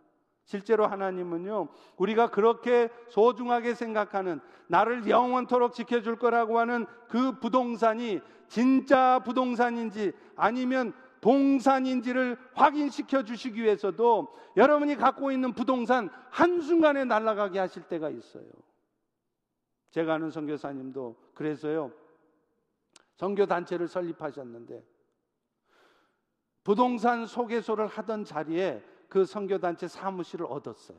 실제로 0.45 0.87
하나님은요, 0.87 1.69
우리가 1.97 2.31
그렇게 2.31 2.89
소중하게 3.09 3.75
생각하는 3.75 4.41
나를 4.67 5.09
영원토록 5.09 5.75
지켜줄 5.75 6.17
거라고 6.17 6.59
하는 6.59 6.87
그 7.09 7.39
부동산이 7.39 8.21
진짜 8.49 9.21
부동산인지 9.21 10.13
아니면 10.35 10.93
동산인지를 11.21 12.37
확인시켜 12.55 13.25
주시기 13.25 13.63
위해서도 13.63 14.35
여러분이 14.57 14.97
갖고 14.97 15.31
있는 15.31 15.53
부동산 15.53 16.11
한순간에 16.31 17.05
날아가게 17.05 17.59
하실 17.59 17.83
때가 17.85 18.11
있어요. 18.11 18.45
제가 19.91 20.15
아는 20.15 20.31
선교사님도 20.31 21.17
그래서요. 21.35 21.93
선교 23.17 23.45
단체를 23.47 23.87
설립하셨는데 23.87 24.83
부동산 26.65 27.27
소개소를 27.27 27.87
하던 27.87 28.25
자리에 28.25 28.83
그 29.09 29.25
선교 29.25 29.59
단체 29.59 29.89
사무실을 29.89 30.47
얻었어요. 30.47 30.99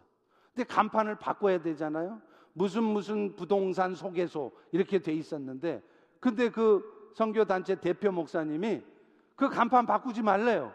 근데 0.53 0.67
간판을 0.67 1.15
바꿔야 1.15 1.61
되잖아요. 1.61 2.21
무슨 2.53 2.83
무슨 2.83 3.35
부동산 3.35 3.95
소개소 3.95 4.51
이렇게 4.71 4.99
돼 4.99 5.13
있었는데 5.13 5.81
근데 6.19 6.49
그 6.49 7.11
선교 7.15 7.45
단체 7.45 7.75
대표 7.75 8.11
목사님이 8.11 8.83
그 9.35 9.49
간판 9.49 9.85
바꾸지 9.85 10.21
말래요. 10.21 10.73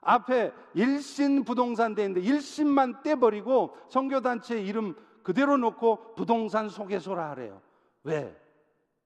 앞에 0.00 0.52
일신 0.74 1.44
부동산 1.44 1.94
돼 1.94 2.04
있는데 2.04 2.20
일신만 2.26 3.02
떼버리고 3.02 3.76
선교 3.88 4.20
단체 4.20 4.60
이름 4.60 4.94
그대로 5.22 5.56
놓고 5.56 6.14
부동산 6.14 6.68
소개소라 6.68 7.30
하래요. 7.30 7.60
왜? 8.02 8.38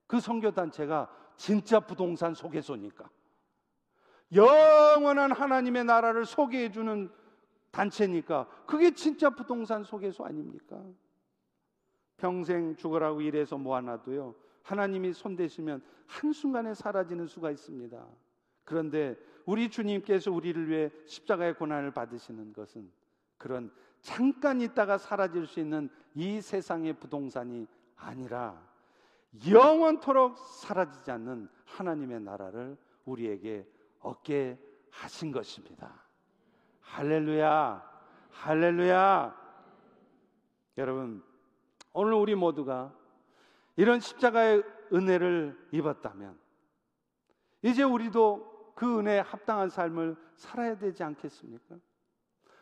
그 0.07 0.19
선교 0.19 0.51
단체가 0.51 1.09
진짜 1.37 1.79
부동산 1.79 2.33
소개소니까. 2.33 3.09
영원한 4.33 5.31
하나님의 5.31 5.85
나라를 5.85 6.25
소개해 6.25 6.71
주는 6.71 7.09
단체니까 7.71 8.47
그게 8.65 8.91
진짜 8.91 9.29
부동산 9.29 9.83
소개소 9.83 10.25
아닙니까? 10.25 10.81
평생 12.17 12.75
죽으라고 12.75 13.21
일해서 13.21 13.57
모아놔도요. 13.57 14.35
하나님이 14.69 15.13
손대시면 15.13 15.81
한순간에 16.05 16.75
사라지는 16.75 17.25
수가 17.25 17.49
있습니다. 17.49 18.05
그런데 18.63 19.17
우리 19.45 19.67
주님께서 19.67 20.31
우리를 20.31 20.69
위해 20.69 20.91
십자가의 21.07 21.55
고난을 21.55 21.91
받으시는 21.91 22.53
것은 22.53 22.91
그런 23.39 23.71
잠깐 24.01 24.61
있다가 24.61 24.99
사라질 24.99 25.47
수 25.47 25.59
있는 25.59 25.89
이 26.13 26.39
세상의 26.39 26.93
부동산이 26.93 27.67
아니라 27.95 28.61
영원토록 29.49 30.37
사라지지 30.37 31.09
않는 31.11 31.49
하나님의 31.65 32.21
나라를 32.21 32.77
우리에게 33.05 33.67
얻게 34.01 34.59
하신 34.91 35.31
것입니다. 35.31 36.05
할렐루야, 36.81 37.89
할렐루야. 38.29 39.35
여러분, 40.77 41.23
오늘 41.91 42.13
우리 42.13 42.35
모두가 42.35 42.98
이런 43.79 44.01
십자가의 44.01 44.61
은혜를 44.91 45.57
입었다면 45.71 46.37
이제 47.61 47.81
우리도 47.81 48.73
그 48.75 48.99
은혜에 48.99 49.19
합당한 49.19 49.69
삶을 49.69 50.17
살아야 50.35 50.77
되지 50.77 51.01
않겠습니까? 51.01 51.77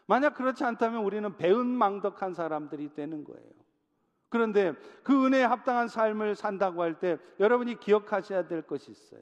만약 0.05 0.35
그렇지 0.35 0.63
않다면 0.63 1.03
우리는 1.03 1.35
배은망덕한 1.35 2.35
사람들이 2.35 2.93
되는 2.93 3.23
거예요. 3.23 3.49
그런데 4.29 4.73
그 5.01 5.25
은혜에 5.25 5.43
합당한 5.43 5.87
삶을 5.87 6.35
산다고 6.35 6.83
할 6.83 6.99
때 6.99 7.17
여러분이 7.39 7.79
기억하셔야 7.79 8.47
될 8.47 8.61
것이 8.61 8.91
있어요. 8.91 9.21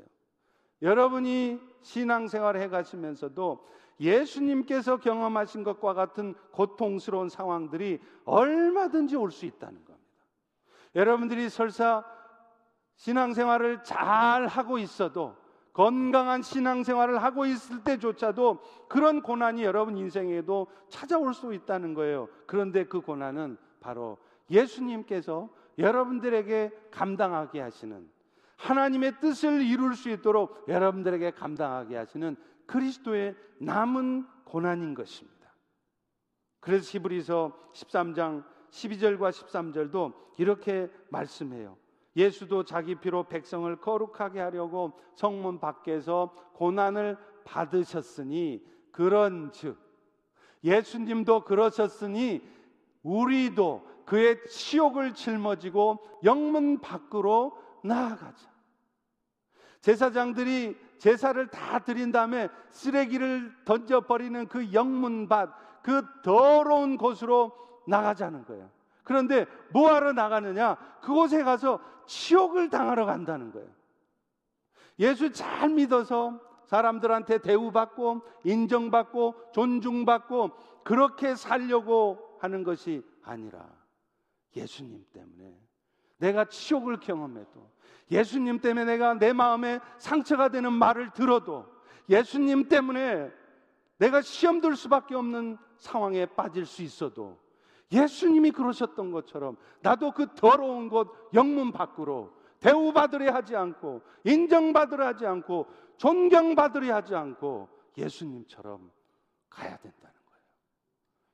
여러분이 0.81 1.61
신앙생활을 1.81 2.59
해 2.59 2.67
가시면서도 2.67 3.65
예수님께서 4.01 4.97
경험하신 4.97 5.63
것과 5.63 5.93
같은 5.93 6.33
고통스러운 6.51 7.29
상황들이 7.29 8.01
얼마든지 8.25 9.15
올 9.15 9.31
수 9.31 9.45
있다는 9.45 9.75
겁니다. 9.75 9.94
여러분들이 10.95 11.49
설사 11.49 12.03
신앙생활을 12.95 13.83
잘 13.83 14.47
하고 14.47 14.77
있어도 14.77 15.35
건강한 15.73 16.41
신앙생활을 16.41 17.21
하고 17.21 17.45
있을 17.45 17.83
때조차도 17.83 18.61
그런 18.87 19.21
고난이 19.21 19.63
여러분 19.63 19.97
인생에도 19.97 20.67
찾아올 20.87 21.33
수 21.33 21.53
있다는 21.53 21.93
거예요. 21.93 22.29
그런데 22.47 22.85
그 22.85 23.01
고난은 23.01 23.57
바로 23.81 24.17
예수님께서 24.49 25.49
여러분들에게 25.77 26.71
감당하게 26.91 27.59
하시는 27.59 28.09
하나님의 28.55 29.19
뜻을 29.19 29.63
이룰 29.63 29.95
수 29.95 30.09
있도록 30.09 30.63
여러분들에게 30.69 31.31
감당하게 31.31 31.97
하시는 31.97 32.37
그리스도의 32.67 33.35
남은 33.59 34.25
고난인 34.45 34.93
것입니다. 34.93 35.53
그래서 36.61 36.89
히브리서 36.89 37.51
13장 37.73 38.45
12절과 38.75 39.31
13절도 39.31 40.13
이렇게 40.37 40.89
말씀해요. 41.09 41.77
예수도 42.15 42.63
자기 42.63 42.95
피로 42.95 43.23
백성을 43.23 43.73
거룩하게 43.77 44.39
하려고 44.39 44.99
성문 45.15 45.59
밖에서 45.59 46.33
고난을 46.53 47.17
받으셨으니 47.43 48.65
그런즉 48.91 49.77
예수님도 50.63 51.43
그러셨으니 51.43 52.41
우리도 53.03 53.85
그의 54.05 54.45
치욕을 54.47 55.13
짊어지고 55.13 55.99
영문 56.23 56.79
밖으로 56.79 57.57
나아가자. 57.83 58.49
제사장들이 59.81 60.75
제사를 60.97 61.47
다 61.47 61.79
드린 61.79 62.11
다음에 62.11 62.49
쓰레기를 62.71 63.53
던져버리는 63.65 64.47
그 64.47 64.73
영문밭, 64.73 65.83
그 65.83 66.03
더러운 66.23 66.97
곳으로 66.97 67.53
나가자는 67.87 68.45
거예요. 68.45 68.69
그런데 69.03 69.45
뭐 69.71 69.93
하러 69.93 70.13
나가느냐? 70.13 70.75
그곳에 71.01 71.43
가서 71.43 71.79
치욕을 72.05 72.69
당하러 72.69 73.05
간다는 73.05 73.51
거예요. 73.51 73.69
예수 74.99 75.31
잘 75.31 75.69
믿어서 75.69 76.39
사람들한테 76.67 77.39
대우받고 77.39 78.21
인정받고 78.43 79.51
존중받고 79.53 80.51
그렇게 80.83 81.35
살려고 81.35 82.37
하는 82.39 82.63
것이 82.63 83.03
아니라 83.23 83.65
예수님 84.55 85.05
때문에 85.13 85.59
내가 86.17 86.45
치욕을 86.45 86.99
경험해도 86.99 87.69
예수님 88.11 88.59
때문에 88.59 88.85
내가 88.85 89.13
내 89.15 89.33
마음에 89.33 89.79
상처가 89.97 90.49
되는 90.49 90.71
말을 90.73 91.11
들어도 91.11 91.65
예수님 92.09 92.69
때문에 92.69 93.31
내가 93.97 94.21
시험 94.21 94.61
들 94.61 94.75
수밖에 94.75 95.15
없는 95.15 95.57
상황에 95.77 96.25
빠질 96.25 96.65
수 96.65 96.81
있어도 96.81 97.39
예수님이 97.91 98.51
그러셨던 98.51 99.11
것처럼 99.11 99.57
나도 99.81 100.11
그 100.11 100.33
더러운 100.35 100.89
곳 100.89 101.29
영문 101.33 101.71
밖으로 101.71 102.33
대우받으려 102.59 103.33
하지 103.33 103.55
않고 103.55 104.01
인정받으려 104.23 105.05
하지 105.05 105.25
않고 105.25 105.67
존경받으려 105.97 106.95
하지 106.95 107.15
않고 107.15 107.69
예수님처럼 107.97 108.91
가야 109.49 109.77
된다는 109.77 110.15
거예요. 110.25 110.43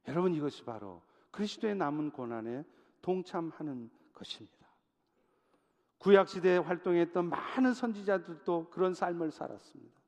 여러분 0.10 0.34
이것이 0.34 0.64
바로 0.64 1.02
그리스도의 1.32 1.76
남은 1.76 2.12
고난에 2.12 2.64
동참하는 3.02 3.90
것입니다. 4.14 4.62
구약 6.00 6.28
시대에 6.28 6.58
활동했던 6.58 7.30
많은 7.30 7.74
선지자들도 7.74 8.70
그런 8.72 8.94
삶을 8.94 9.32
살았습니다. 9.32 10.02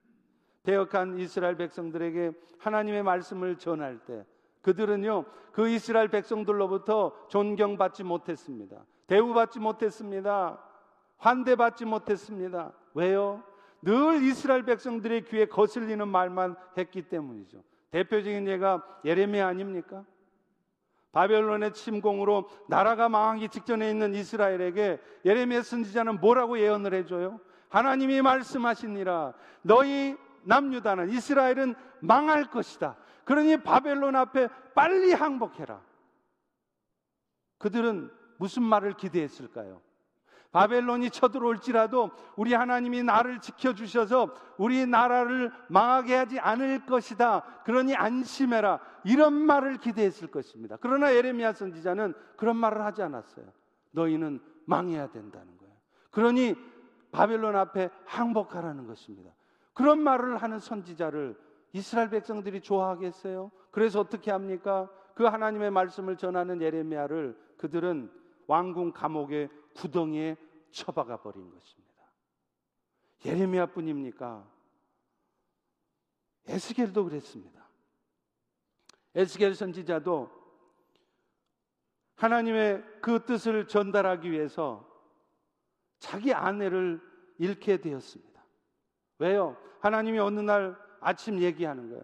배역한 0.64 1.20
이스라엘 1.20 1.56
백성들에게 1.56 2.32
하나님의 2.58 3.04
말씀을 3.04 3.58
전할 3.58 4.00
때 4.06 4.26
그들은요, 4.64 5.26
그 5.52 5.70
이스라엘 5.70 6.08
백성들로부터 6.08 7.14
존경받지 7.30 8.04
못했습니다. 8.04 8.84
대우받지 9.08 9.60
못했습니다. 9.60 10.60
환대받지 11.18 11.86
못했습니다. 11.86 12.74
왜요? 12.94 13.44
늘 13.82 14.24
이스라엘 14.24 14.64
백성들의 14.64 15.26
귀에 15.26 15.46
거슬리는 15.46 16.08
말만 16.08 16.56
했기 16.78 17.04
때문이죠. 17.04 17.62
대표적인 17.92 18.48
예가 18.48 18.84
예레미야 19.06 19.46
아닙니까? 19.46 20.04
바벨론의 21.12 21.74
침공으로 21.74 22.50
나라가 22.68 23.08
망하기 23.08 23.50
직전에 23.50 23.90
있는 23.90 24.16
이스라엘에게 24.16 25.00
예레미야 25.26 25.62
선지자는 25.62 26.20
뭐라고 26.20 26.58
예언을 26.58 26.94
해줘요? 26.96 27.40
하나님이 27.70 28.22
말씀하시니라 28.22 29.34
너희 29.62 30.18
남유다는 30.44 31.10
이스라엘은 31.12 31.76
망할 32.00 32.50
것이다. 32.50 32.96
그러니 33.26 33.58
바벨론 33.64 34.16
앞에 34.16 34.50
빨리 34.74 35.14
항복해라. 35.14 35.82
그들은 37.58 38.12
무슨 38.38 38.64
말을 38.64 38.94
기대했을까요? 38.94 39.82
바벨론이 40.52 41.10
쳐들어올지라도 41.10 42.12
우리 42.36 42.54
하나님이 42.54 43.02
나를 43.02 43.42
지켜주셔서 43.42 44.36
우리 44.58 44.86
나라를 44.86 45.52
망하게 45.68 46.16
하지 46.16 46.40
않을 46.40 46.86
것이다. 46.86 47.42
그러니 47.66 47.96
안심해라. 47.96 48.80
이런 49.04 49.34
말을 49.34 49.78
기대했을 49.78 50.30
것입니다. 50.30 50.78
그러나 50.80 51.14
예레미야 51.16 51.54
선지자는 51.54 52.14
그런 52.38 52.56
말을 52.56 52.86
하지 52.86 53.02
않았어요. 53.02 53.48
너희는 53.92 54.42
망해야 54.66 55.08
된다는 55.08 55.58
거예요. 55.58 55.74
그러니 56.12 56.56
바벨론 57.12 57.56
앞에 57.56 57.90
항복하라는 58.06 58.86
것입니다. 58.86 59.32
그런 59.74 60.00
말을 60.00 60.38
하는 60.38 60.60
선지자를 60.60 61.36
이스라엘 61.74 62.10
백성들이 62.10 62.62
좋아하겠어요? 62.62 63.52
그래서 63.72 64.00
어떻게 64.00 64.32
합니까? 64.32 64.90
그 65.16 65.26
하나님의 65.26 65.72
말씀을 65.72 66.18
전하는 66.18 66.62
예레미야를 66.62 67.38
그들은 67.58 68.12
왕궁 68.48 68.94
감옥의 68.94 69.50
구덩이에 69.76 70.38
처박아 70.72 71.18
버린 71.18 71.50
것입니다. 71.50 71.94
예레미야뿐입니까? 73.26 74.48
에스겔도 76.48 77.06
그랬습니다. 77.06 77.68
에스겔 79.16 79.56
선지자도 79.56 80.30
하나님의 82.16 82.84
그 83.02 83.26
뜻을 83.26 83.68
전달하기 83.68 84.32
위해서 84.32 84.88
자기 86.00 86.34
아내를 86.34 87.02
잃게 87.38 87.78
되었습니다. 87.78 88.44
왜요? 89.20 89.58
하나님이 89.80 90.20
어느 90.20 90.40
날 90.40 90.83
아침 91.04 91.40
얘기하는 91.40 91.90
거예요. 91.90 92.04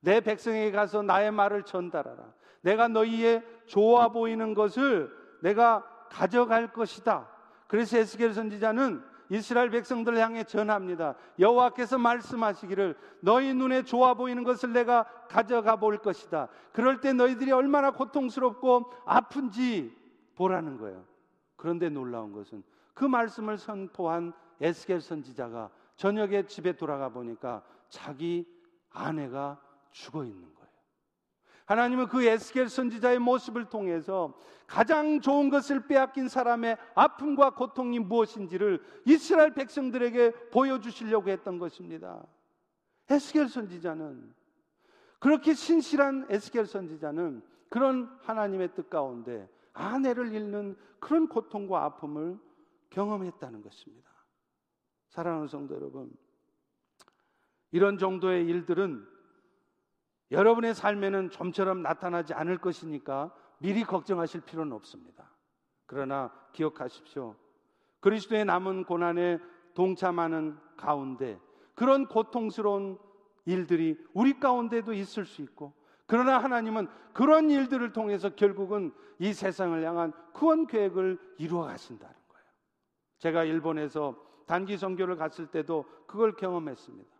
내 0.00 0.20
백성에게 0.20 0.70
가서 0.70 1.02
나의 1.02 1.30
말을 1.30 1.62
전달하라. 1.62 2.32
내가 2.60 2.88
너희의 2.88 3.42
좋아 3.66 4.08
보이는 4.08 4.54
것을 4.54 5.10
내가 5.40 5.84
가져갈 6.10 6.72
것이다. 6.72 7.28
그래서 7.66 7.98
에스겔 7.98 8.34
선지자는 8.34 9.02
이스라엘 9.30 9.70
백성들을 9.70 10.18
향해 10.18 10.44
전합니다. 10.44 11.14
여호와께서 11.38 11.98
말씀하시기를 11.98 12.96
너희 13.20 13.54
눈에 13.54 13.82
좋아 13.82 14.14
보이는 14.14 14.44
것을 14.44 14.72
내가 14.72 15.04
가져가 15.28 15.76
볼 15.76 15.98
것이다. 15.98 16.48
그럴 16.72 17.00
때 17.00 17.12
너희들이 17.12 17.50
얼마나 17.52 17.90
고통스럽고 17.90 18.92
아픈지 19.06 19.96
보라는 20.36 20.78
거예요. 20.78 21.04
그런데 21.56 21.88
놀라운 21.88 22.32
것은 22.32 22.62
그 22.92 23.04
말씀을 23.04 23.58
선포한 23.58 24.32
에스겔 24.60 25.00
선지자가 25.00 25.70
저녁에 25.96 26.46
집에 26.46 26.72
돌아가 26.72 27.08
보니까 27.08 27.62
자기 27.88 28.46
아내가 28.90 29.60
죽어 29.90 30.24
있는 30.24 30.42
거예요. 30.54 30.70
하나님은 31.66 32.08
그 32.08 32.22
에스겔 32.22 32.68
선지자의 32.68 33.18
모습을 33.18 33.66
통해서 33.66 34.38
가장 34.66 35.20
좋은 35.20 35.48
것을 35.48 35.86
빼앗긴 35.86 36.28
사람의 36.28 36.76
아픔과 36.94 37.50
고통이 37.50 38.00
무엇인지를 38.00 38.82
이스라엘 39.06 39.54
백성들에게 39.54 40.50
보여주시려고 40.50 41.30
했던 41.30 41.58
것입니다. 41.58 42.24
에스겔 43.08 43.48
선지자는 43.48 44.34
그렇게 45.18 45.54
신실한 45.54 46.26
에스겔 46.28 46.66
선지자는 46.66 47.42
그런 47.70 48.14
하나님의 48.22 48.74
뜻 48.74 48.90
가운데 48.90 49.48
아내를 49.72 50.32
잃는 50.32 50.76
그런 51.00 51.28
고통과 51.28 51.84
아픔을 51.84 52.38
경험했다는 52.90 53.62
것입니다. 53.62 54.10
사랑하는 55.08 55.48
성도 55.48 55.74
여러분, 55.74 56.12
이런 57.74 57.98
정도의 57.98 58.46
일들은 58.46 59.04
여러분의 60.30 60.76
삶에는 60.76 61.30
좀처럼 61.30 61.82
나타나지 61.82 62.32
않을 62.32 62.58
것이니까 62.58 63.34
미리 63.58 63.82
걱정하실 63.82 64.42
필요는 64.42 64.72
없습니다. 64.74 65.28
그러나 65.84 66.32
기억하십시오. 66.52 67.34
그리스도의 67.98 68.44
남은 68.44 68.84
고난에 68.84 69.40
동참하는 69.74 70.56
가운데 70.76 71.40
그런 71.74 72.06
고통스러운 72.06 72.96
일들이 73.44 73.98
우리 74.12 74.38
가운데도 74.38 74.92
있을 74.92 75.24
수 75.24 75.42
있고 75.42 75.74
그러나 76.06 76.38
하나님은 76.38 76.86
그런 77.12 77.50
일들을 77.50 77.92
통해서 77.92 78.28
결국은 78.36 78.92
이 79.18 79.32
세상을 79.32 79.82
향한 79.82 80.12
구원 80.32 80.68
계획을 80.68 81.18
이루어 81.38 81.64
가신다는 81.64 82.14
거예요. 82.28 82.46
제가 83.18 83.42
일본에서 83.42 84.14
단기 84.46 84.76
선교를 84.76 85.16
갔을 85.16 85.48
때도 85.48 85.86
그걸 86.06 86.36
경험했습니다. 86.36 87.13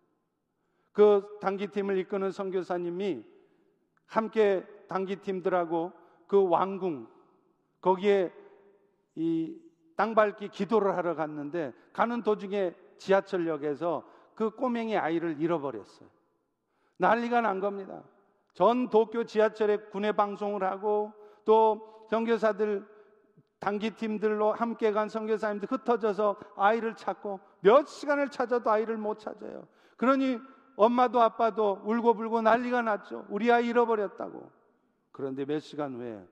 그 0.94 1.38
단기팀을 1.40 1.98
이끄는 1.98 2.30
선교사님이 2.30 3.24
함께 4.06 4.64
단기팀들하고 4.88 5.92
그 6.28 6.48
왕궁 6.48 7.08
거기에 7.80 8.32
이 9.16 9.60
땅밟기 9.96 10.48
기도를 10.48 10.96
하러 10.96 11.14
갔는데 11.14 11.72
가는 11.92 12.22
도중에 12.22 12.74
지하철역에서 12.96 14.08
그 14.36 14.50
꼬맹이 14.50 14.96
아이를 14.96 15.40
잃어버렸어요. 15.40 16.08
난리가 16.98 17.40
난 17.40 17.60
겁니다. 17.60 18.02
전 18.52 18.88
도쿄 18.88 19.24
지하철에 19.24 19.76
군내 19.90 20.12
방송을 20.12 20.62
하고 20.62 21.12
또 21.44 22.06
선교사들 22.08 22.86
단기 23.58 23.90
팀들로 23.90 24.52
함께 24.52 24.92
간 24.92 25.08
선교사님들 25.08 25.70
흩어져서 25.70 26.36
아이를 26.56 26.94
찾고 26.94 27.40
몇 27.60 27.88
시간을 27.88 28.30
찾아도 28.30 28.70
아이를 28.70 28.96
못 28.96 29.18
찾아요. 29.18 29.66
그러니 29.96 30.38
엄마도 30.76 31.20
아빠도 31.20 31.80
울고불고 31.84 32.42
난리가 32.42 32.82
났죠. 32.82 33.26
우리 33.28 33.50
아이 33.50 33.68
잃어버렸다고. 33.68 34.50
그런데 35.12 35.44
몇 35.44 35.60
시간 35.60 35.94
후에 35.94 36.26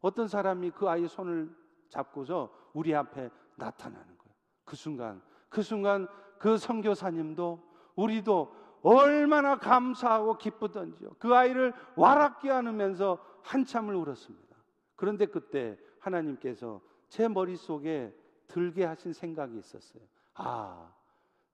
어떤 0.00 0.28
사람이 0.28 0.70
그 0.70 0.88
아이 0.88 1.06
손을 1.06 1.54
잡고서 1.88 2.50
우리 2.72 2.94
앞에 2.94 3.30
나타나는 3.56 4.06
거예요. 4.06 4.34
그 4.64 4.76
순간, 4.76 5.20
그 5.48 5.62
순간 5.62 6.06
그 6.38 6.56
선교사님도 6.56 7.60
우리도 7.96 8.54
얼마나 8.82 9.56
감사하고 9.58 10.38
기쁘던지요. 10.38 11.10
그 11.18 11.34
아이를 11.34 11.72
와락게 11.96 12.50
안으면서 12.50 13.18
한참을 13.42 13.94
울었습니다. 13.94 14.56
그런데 14.94 15.26
그때 15.26 15.76
하나님께서 15.98 16.80
제 17.08 17.26
머릿속에 17.26 18.14
들게 18.46 18.84
하신 18.84 19.12
생각이 19.12 19.58
있었어요. 19.58 20.02
아, 20.34 20.92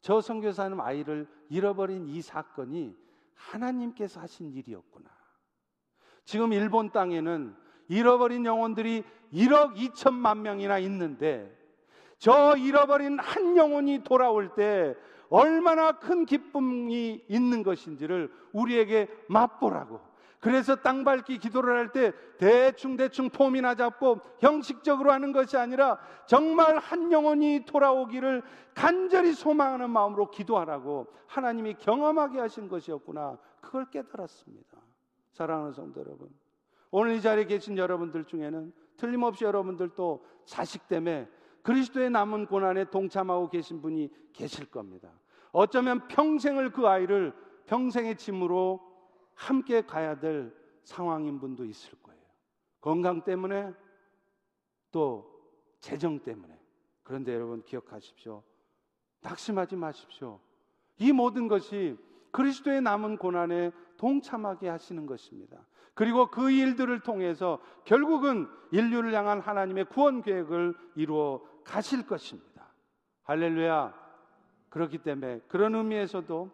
저 0.05 0.20
선교사님 0.20 0.82
아이를 0.82 1.26
잃어버린 1.48 2.07
이 2.07 2.20
사건이 2.20 2.94
하나님께서 3.32 4.20
하신 4.20 4.52
일이었구나. 4.52 5.09
지금 6.26 6.52
일본 6.52 6.90
땅에는 6.90 7.57
잃어버린 7.88 8.44
영혼들이 8.44 9.02
1억 9.32 9.76
2천만 9.76 10.40
명이나 10.40 10.78
있는데 10.80 11.50
저 12.18 12.55
잃어버린 12.55 13.18
한 13.18 13.57
영혼이 13.57 14.05
돌아올 14.05 14.55
때 14.55 14.94
얼마나 15.30 15.92
큰 15.92 16.26
기쁨이 16.26 17.24
있는 17.26 17.62
것인지를 17.62 18.30
우리에게 18.52 19.09
맛보라고 19.30 20.02
그래서 20.45 20.76
땅 20.76 21.05
밟기 21.05 21.38
기도를 21.38 21.74
할 21.74 21.88
때 21.90 22.12
대충 22.36 22.97
대충 22.97 23.30
폼이나 23.30 23.74
잡고 23.74 24.20
형식적으로 24.40 25.11
하는 25.11 25.32
것이 25.32 25.57
아니라 25.57 25.99
정말 26.26 26.76
한 26.76 27.11
영혼이 27.11 27.64
돌아오기를 27.64 28.42
간절히 28.74 29.32
소망하는 29.32 29.88
마음으로 29.88 30.30
기도하라고 30.30 31.07
하나님이 31.28 31.76
경험하게 31.78 32.40
하신 32.40 32.68
것이었구나. 32.68 33.38
그걸 33.62 33.86
깨달았습니다. 33.86 34.76
사랑하는 35.32 35.72
성도 35.72 36.01
여러분. 36.01 36.28
오늘 36.90 37.14
이 37.14 37.22
자리에 37.22 37.47
계신 37.47 37.78
여러분들 37.78 38.26
중에는 38.26 38.70
틀림없이 38.99 39.45
여러분들도 39.45 40.26
자식 40.45 40.88
때문에 40.88 41.26
그리스도의 41.62 42.11
남은 42.11 42.47
고난에 42.47 42.84
동참하고 42.90 43.49
계신 43.49 43.80
분이 43.80 44.11
계실 44.34 44.70
겁니다. 44.70 45.09
어쩌면 45.53 46.07
평생을 46.09 46.70
그 46.72 46.86
아이를 46.86 47.32
평생의 47.64 48.16
짐으로 48.16 48.93
함께 49.35 49.82
가야 49.82 50.18
될 50.18 50.55
상황인 50.82 51.41
분도 51.41 51.64
있을 51.64 51.99
거예요. 52.03 52.20
건강 52.80 53.22
때문에 53.24 53.72
또 54.91 55.30
재정 55.80 56.20
때문에. 56.20 56.59
그런데 57.03 57.35
여러분 57.35 57.62
기억하십시오. 57.62 58.43
낙심하지 59.20 59.76
마십시오. 59.76 60.41
이 60.99 61.12
모든 61.12 61.49
것이 61.49 61.97
그리스도의 62.30 62.82
남은 62.82 63.16
고난에 63.18 63.70
동참하게 63.97 64.68
하시는 64.68 65.07
것입니다. 65.07 65.66
그리고 65.95 66.30
그 66.30 66.51
일들을 66.51 67.01
통해서 67.01 67.61
결국은 67.85 68.49
인류를 68.72 69.14
향한 69.14 69.41
하나님의 69.41 69.87
구원 69.87 70.22
계획을 70.22 70.74
이루어 70.97 71.41
가실 71.62 72.07
것입니다. 72.07 72.72
할렐루야. 73.22 73.95
그렇기 74.68 74.99
때문에 74.99 75.41
그런 75.49 75.74
의미에서도 75.76 76.51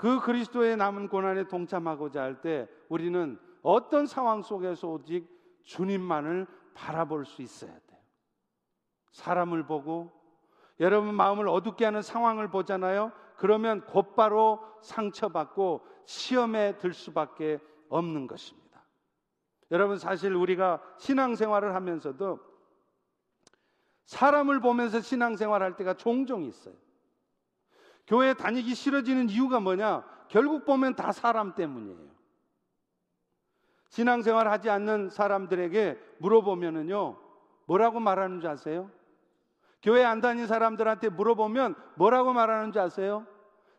그 0.00 0.18
그리스도의 0.18 0.78
남은 0.78 1.08
고난에 1.08 1.46
동참하고자 1.46 2.22
할 2.22 2.40
때 2.40 2.66
우리는 2.88 3.38
어떤 3.60 4.06
상황 4.06 4.40
속에서 4.40 4.88
오직 4.88 5.28
주님만을 5.64 6.46
바라볼 6.72 7.26
수 7.26 7.42
있어야 7.42 7.70
돼요. 7.70 8.00
사람을 9.10 9.66
보고 9.66 10.10
여러분 10.80 11.14
마음을 11.14 11.48
어둡게 11.48 11.84
하는 11.84 12.00
상황을 12.00 12.48
보잖아요. 12.48 13.12
그러면 13.36 13.84
곧바로 13.84 14.64
상처받고 14.80 15.86
시험에 16.06 16.78
들 16.78 16.94
수밖에 16.94 17.58
없는 17.90 18.26
것입니다. 18.26 18.82
여러분 19.70 19.98
사실 19.98 20.34
우리가 20.34 20.80
신앙생활을 20.96 21.74
하면서도 21.74 22.38
사람을 24.06 24.60
보면서 24.60 25.02
신앙생활 25.02 25.62
할 25.62 25.76
때가 25.76 25.92
종종 25.92 26.44
있어요. 26.44 26.74
교회 28.10 28.34
다니기 28.34 28.74
싫어지는 28.74 29.30
이유가 29.30 29.60
뭐냐? 29.60 30.02
결국 30.26 30.64
보면 30.64 30.96
다 30.96 31.12
사람 31.12 31.54
때문이에요. 31.54 32.10
신앙생활 33.88 34.48
하지 34.48 34.68
않는 34.68 35.10
사람들에게 35.10 35.96
물어보면은요, 36.18 37.16
뭐라고 37.66 38.00
말하는 38.00 38.40
줄 38.40 38.50
아세요? 38.50 38.90
교회 39.80 40.02
안 40.02 40.20
다니는 40.20 40.48
사람들한테 40.48 41.08
물어보면 41.10 41.76
뭐라고 41.94 42.32
말하는 42.32 42.72
줄 42.72 42.82
아세요? 42.82 43.24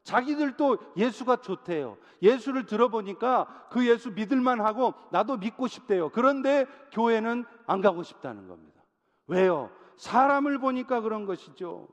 자기들도 0.03 0.77
예수가 0.95 1.41
좋대요. 1.41 1.97
예수를 2.21 2.65
들어보니까 2.65 3.67
그 3.69 3.85
예수 3.85 4.11
믿을만 4.11 4.61
하고 4.61 4.93
나도 5.11 5.35
믿고 5.35 5.67
싶대요. 5.67 6.07
그런데 6.07 6.67
교회는 6.93 7.43
안 7.67 7.81
가고 7.81 8.01
싶다는 8.01 8.47
겁니다. 8.47 8.81
왜요? 9.27 9.69
사람을 9.97 10.59
보니까 10.59 11.01
그런 11.01 11.25
것이죠. 11.25 11.89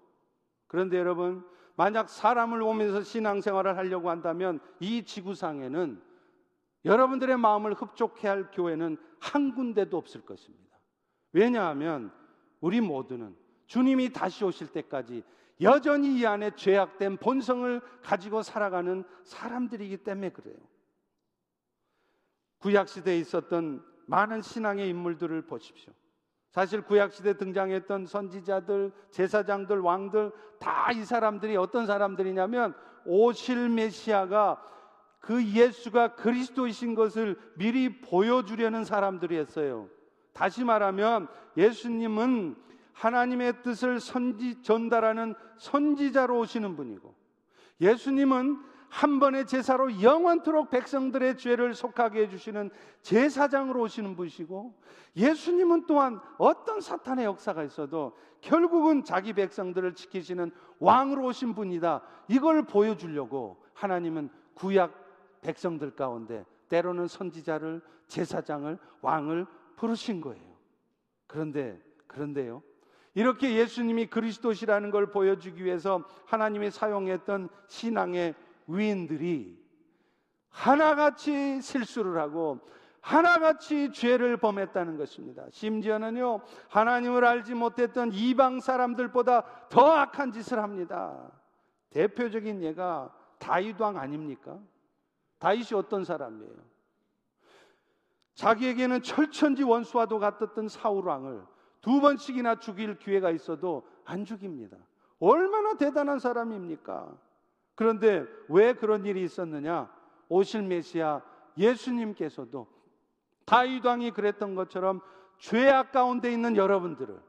그런데 0.68 0.99
여러분, 0.99 1.45
만약 1.79 2.11
사람을 2.11 2.59
보면서 2.59 3.05
신앙생활을 3.05 3.76
하려고 3.76 4.11
한다면 4.11 4.59
이 4.81 5.05
지구상에는 5.05 6.03
여러분들의 6.85 7.39
마음을 7.39 7.72
흡족해 7.72 8.26
할 8.26 8.51
교회는 8.51 8.97
한 9.20 9.55
군데도 9.55 9.97
없을 9.97 10.22
것입니다. 10.22 10.76
왜냐하면 11.31 12.12
우리 12.61 12.81
모두는 12.81 13.37
주님이 13.66 14.12
다시 14.12 14.45
오실 14.45 14.72
때까지 14.72 15.22
여전히 15.61 16.18
이 16.18 16.26
안에 16.26 16.57
죄악된 16.57 17.18
본성을 17.18 17.81
가지고 18.03 18.43
살아가는 18.43 19.05
사람들이기 19.22 19.99
때문에 19.99 20.31
그래요. 20.31 20.57
구약 22.59 22.89
시대에 22.89 23.18
있었던 23.20 23.87
많은 24.07 24.43
신앙의 24.43 24.89
인물들을 24.89 25.43
보십시오. 25.43 25.93
사실 26.51 26.82
구약 26.82 27.12
시대 27.12 27.36
등장했던 27.36 28.07
선지자들, 28.07 28.92
제사장들, 29.11 29.80
왕들 29.80 30.32
다 30.59 30.92
이 30.92 31.05
사람들이 31.05 31.57
어떤 31.57 31.86
사람들이냐면 31.86 32.74
오실 33.05 33.68
메시아가 33.68 34.61
그 35.20 35.44
예수가 35.44 36.14
그리스도이신 36.14 36.94
것을 36.94 37.36
미리 37.57 38.01
보여주려는 38.01 38.84
사람들이었어요. 38.84 39.88
다시 40.32 40.64
말하면 40.64 41.28
예수님은 41.57 42.57
하나님의 42.92 43.62
뜻을 43.62 44.01
선지 44.01 44.62
전달하는 44.62 45.34
선지자로 45.59 46.38
오시는 46.38 46.76
분이고 46.76 47.14
예수님은 47.80 48.59
한 48.89 49.20
번의 49.20 49.47
제사로 49.47 50.03
영원토록 50.03 50.70
백성들의 50.70 51.36
죄를 51.36 51.74
속하게 51.74 52.22
해주시는 52.22 52.70
제사장으로 53.03 53.82
오시는 53.82 54.16
분이시고 54.16 54.74
예수님은 55.16 55.86
또한 55.86 56.20
어떤 56.39 56.80
사탄의 56.80 57.24
역사가 57.26 57.64
있어도 57.64 58.16
결국은 58.41 59.05
자기 59.05 59.32
백성들을 59.32 59.95
지키시는 59.95 60.53
왕으로 60.78 61.24
오신 61.26 61.55
분이다. 61.55 62.03
이걸 62.28 62.62
보여주려고 62.62 63.62
하나님은 63.74 64.30
구약 64.55 64.95
백성들 65.43 65.93
가운데 65.93 66.45
때로는 66.68 67.09
선지자를 67.09 67.80
제사장을 68.07 68.78
왕을 69.03 69.47
부르신 69.76 70.20
거예요. 70.20 70.45
그런데 71.26 71.80
그런데요. 72.07 72.62
이렇게 73.14 73.55
예수님이 73.55 74.07
그리스도시라는 74.07 74.91
걸 74.91 75.11
보여주기 75.11 75.64
위해서 75.64 76.05
하나님이 76.26 76.70
사용했던 76.70 77.49
신앙의 77.66 78.34
위인들이 78.69 79.59
하나같이 80.51 81.61
실수를 81.61 82.21
하고 82.21 82.61
하나같이 83.01 83.93
죄를 83.93 84.37
범했다는 84.37 84.97
것입니다. 84.99 85.47
심지어는요, 85.51 86.41
하나님을 86.69 87.25
알지 87.25 87.55
못했던 87.55 88.12
이방 88.12 88.61
사람들보다 88.61 89.69
더 89.69 89.93
악한 89.93 90.33
짓을 90.33 90.62
합니다. 90.62 91.31
대표적인 91.91 92.62
예가 92.62 93.14
다윗왕 93.39 93.97
아닙니까? 93.97 94.59
다윗이 95.39 95.69
어떤 95.75 96.05
사람이에요? 96.05 96.53
자기에게는 98.35 99.03
철천지 99.03 99.62
원수와도 99.62 100.19
같았던 100.19 100.69
사울왕을 100.69 101.43
두 101.81 102.01
번씩이나 102.01 102.57
죽일 102.57 102.99
기회가 102.99 103.31
있어도 103.31 103.89
안 104.05 104.25
죽입니다. 104.25 104.77
얼마나 105.19 105.75
대단한 105.75 106.19
사람입니까? 106.19 107.16
그런데 107.79 108.26
왜 108.49 108.72
그런 108.72 109.07
일이 109.07 109.22
있었느냐? 109.22 109.89
오실 110.29 110.62
메시아 110.62 111.22
예수님께서도 111.57 112.66
다윗 113.45 113.87
왕이 113.87 114.11
그랬던 114.11 114.57
것처럼 114.57 115.01
죄악 115.39 115.93
가운데 115.93 116.33
있는 116.33 116.57
여러분들을 116.57 117.20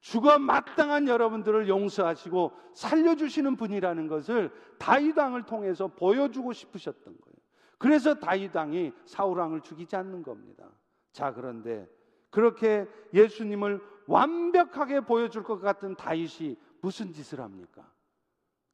죽어 0.00 0.40
마땅한 0.40 1.06
여러분들을 1.06 1.68
용서하시고 1.68 2.50
살려주시는 2.74 3.54
분이라는 3.54 4.08
것을 4.08 4.50
다윗 4.80 5.16
왕을 5.16 5.44
통해서 5.44 5.86
보여주고 5.86 6.52
싶으셨던 6.52 7.04
거예요. 7.04 7.36
그래서 7.78 8.16
다윗 8.16 8.52
왕이 8.56 8.92
사울 9.04 9.38
왕을 9.38 9.60
죽이지 9.60 9.94
않는 9.94 10.24
겁니다. 10.24 10.68
자, 11.12 11.32
그런데 11.32 11.88
그렇게 12.30 12.88
예수님을 13.14 13.80
완벽하게 14.08 15.02
보여줄 15.02 15.44
것 15.44 15.60
같은 15.60 15.94
다윗이 15.94 16.56
무슨 16.80 17.12
짓을 17.12 17.38
합니까? 17.38 17.88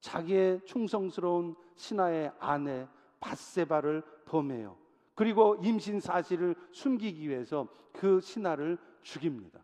자기의 0.00 0.60
충성스러운 0.64 1.54
신하의 1.74 2.32
아내 2.38 2.86
바세바를 3.20 4.02
범해요. 4.26 4.76
그리고 5.14 5.56
임신 5.62 6.00
사실을 6.00 6.54
숨기기 6.72 7.28
위해서 7.28 7.66
그 7.92 8.20
신하를 8.20 8.78
죽입니다. 9.02 9.60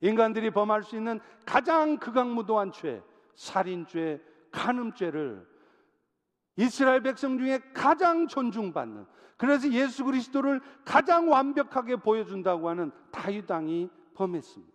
인간들이 0.00 0.50
범할 0.50 0.82
수 0.82 0.96
있는 0.96 1.20
가장 1.46 1.96
극악무도한 1.98 2.72
죄, 2.72 3.02
살인죄, 3.34 4.20
간음죄를 4.50 5.46
이스라엘 6.56 7.02
백성 7.02 7.38
중에 7.38 7.60
가장 7.72 8.28
존중받는 8.28 9.06
그래서 9.36 9.70
예수 9.72 10.04
그리스도를 10.04 10.60
가장 10.84 11.30
완벽하게 11.30 11.96
보여준다고 11.96 12.68
하는 12.68 12.92
다윗 13.10 13.50
왕이 13.50 13.90
범했습니다. 14.14 14.73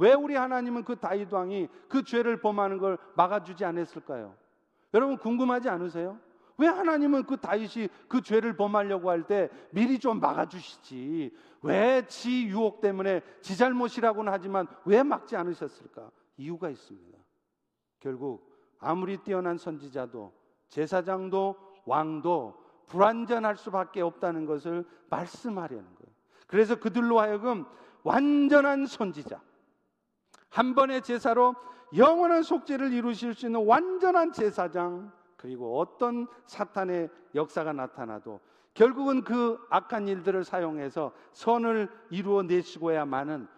왜 0.00 0.14
우리 0.14 0.34
하나님은 0.34 0.84
그 0.84 0.96
다윗 0.96 1.30
왕이 1.30 1.68
그 1.88 2.02
죄를 2.02 2.40
범하는 2.40 2.78
걸 2.78 2.96
막아주지 3.16 3.66
않았을까요? 3.66 4.34
여러분 4.94 5.18
궁금하지 5.18 5.68
않으세요? 5.68 6.18
왜 6.56 6.66
하나님은 6.68 7.24
그 7.24 7.36
다윗이 7.36 7.88
그 8.08 8.22
죄를 8.22 8.56
범하려고 8.56 9.10
할 9.10 9.24
때 9.24 9.50
미리 9.70 9.98
좀 9.98 10.18
막아주시지? 10.18 11.36
왜 11.62 12.02
지 12.08 12.46
유혹 12.46 12.80
때문에 12.80 13.20
지 13.42 13.56
잘못이라고는 13.58 14.32
하지만 14.32 14.66
왜 14.86 15.02
막지 15.02 15.36
않으셨을까? 15.36 16.10
이유가 16.38 16.70
있습니다. 16.70 17.18
결국 18.00 18.50
아무리 18.78 19.18
뛰어난 19.18 19.58
선지자도 19.58 20.32
제사장도 20.68 21.56
왕도 21.84 22.58
불완전할 22.86 23.56
수밖에 23.58 24.00
없다는 24.00 24.46
것을 24.46 24.86
말씀하려는 25.10 25.84
거예요. 25.84 26.14
그래서 26.46 26.80
그들로 26.80 27.20
하여금 27.20 27.66
완전한 28.02 28.86
선지자, 28.86 29.40
한 30.50 30.74
번의 30.74 31.02
제사로 31.02 31.54
영원한 31.96 32.42
속죄를 32.42 32.92
이루실 32.92 33.34
수 33.34 33.46
있는 33.46 33.64
완전한 33.66 34.32
제사장 34.32 35.12
그리고 35.36 35.78
어떤 35.78 36.26
사탄의 36.46 37.08
역사가 37.34 37.72
나타나도 37.72 38.40
결국은 38.74 39.24
그 39.24 39.58
악한 39.70 40.06
일들을 40.06 40.44
사용해서 40.44 41.12
선을 41.32 41.88
이루어 42.10 42.42
내시고야만은 42.42 43.48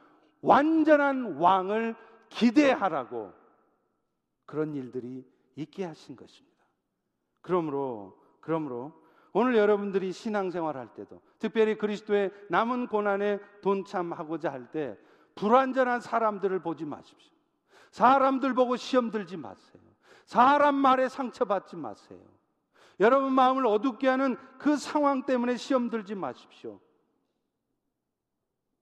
완전한 0.41 1.37
왕을 1.37 1.95
기대하라고 2.29 3.33
그런 4.47 4.75
일들이 4.75 5.27
있게 5.57 5.85
하신 5.85 6.17
것입니다. 6.17 6.57
그러므로 7.43 8.17
그러므로 8.41 8.93
오늘 9.33 9.57
여러분들이 9.57 10.13
신앙생활 10.13 10.77
할 10.77 10.93
때도 10.95 11.21
특별히 11.39 11.77
그리스도의 11.77 12.31
남은 12.49 12.87
고난에 12.87 13.39
돈참하고자 13.63 14.53
할 14.53 14.71
때 14.71 14.97
불완전한 15.35 16.01
사람들을 16.01 16.61
보지 16.61 16.85
마십시오. 16.85 17.33
사람들 17.91 18.55
보고 18.55 18.77
시험 18.77 19.11
들지 19.11 19.37
마세요. 19.37 19.83
사람 20.25 20.75
말에 20.75 21.09
상처받지 21.09 21.77
마세요. 21.77 22.21
여러분 23.01 23.33
마음을 23.33 23.67
어둡게 23.67 24.09
하는 24.09 24.37
그 24.59 24.77
상황 24.77 25.25
때문에 25.25 25.57
시험 25.57 25.91
들지 25.91 26.15
마십시오. 26.15 26.81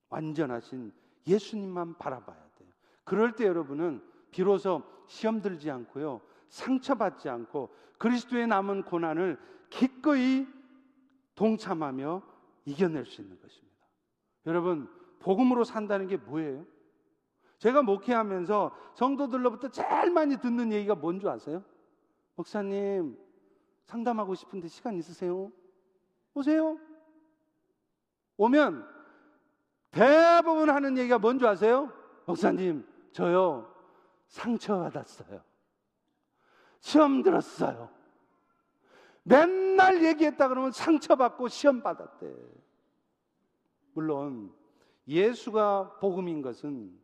완전하신 0.09 0.93
예수님만 1.25 1.97
바라봐야 1.97 2.37
돼요. 2.55 2.69
그럴 3.03 3.35
때 3.35 3.45
여러분은 3.45 4.03
비로소 4.31 4.83
시험 5.07 5.41
들지 5.41 5.69
않고요. 5.71 6.21
상처받지 6.49 7.29
않고 7.29 7.73
그리스도의 7.97 8.47
남은 8.47 8.83
고난을 8.83 9.39
기꺼이 9.69 10.47
동참하며 11.35 12.21
이겨낼 12.65 13.05
수 13.05 13.21
있는 13.21 13.39
것입니다. 13.39 13.77
여러분, 14.45 14.89
복음으로 15.21 15.63
산다는 15.63 16.07
게 16.07 16.17
뭐예요? 16.17 16.65
제가 17.59 17.83
목회하면서 17.83 18.75
성도들로부터 18.95 19.69
제일 19.69 20.11
많이 20.11 20.37
듣는 20.37 20.71
얘기가 20.71 20.95
뭔 20.95 21.19
줄 21.19 21.29
아세요? 21.29 21.63
목사님, 22.35 23.17
상담하고 23.85 24.33
싶은데 24.35 24.67
시간 24.67 24.95
있으세요? 24.95 25.51
오세요. 26.33 26.79
오면 28.37 28.87
대부분 29.91 30.69
하는 30.69 30.97
얘기가 30.97 31.19
뭔 31.19 31.37
줄 31.37 31.47
아세요? 31.47 31.91
목사님, 32.25 32.87
저요, 33.11 33.71
상처받았어요. 34.27 35.41
시험 36.79 37.21
들었어요. 37.21 37.89
맨날 39.23 40.03
얘기했다 40.03 40.47
그러면 40.47 40.71
상처받고 40.71 41.47
시험 41.49 41.83
받았대. 41.83 42.33
물론 43.93 44.51
예수가 45.07 45.97
복음인 45.99 46.41
것은 46.41 46.99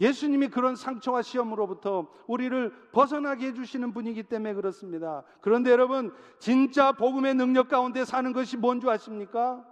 예수님이 0.00 0.48
그런 0.48 0.76
상처와 0.76 1.20
시험으로부터 1.20 2.10
우리를 2.26 2.72
벗어나게 2.90 3.48
해주시는 3.48 3.92
분이기 3.92 4.22
때문에 4.22 4.54
그렇습니다. 4.54 5.24
그런데 5.42 5.70
여러분, 5.70 6.14
진짜 6.38 6.92
복음의 6.92 7.34
능력 7.34 7.68
가운데 7.68 8.06
사는 8.06 8.32
것이 8.32 8.56
뭔 8.56 8.80
줄 8.80 8.88
아십니까? 8.88 9.62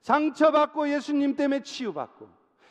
상처받고 0.00 0.90
예수님 0.90 1.36
때문에 1.36 1.62
치유받고, 1.62 2.28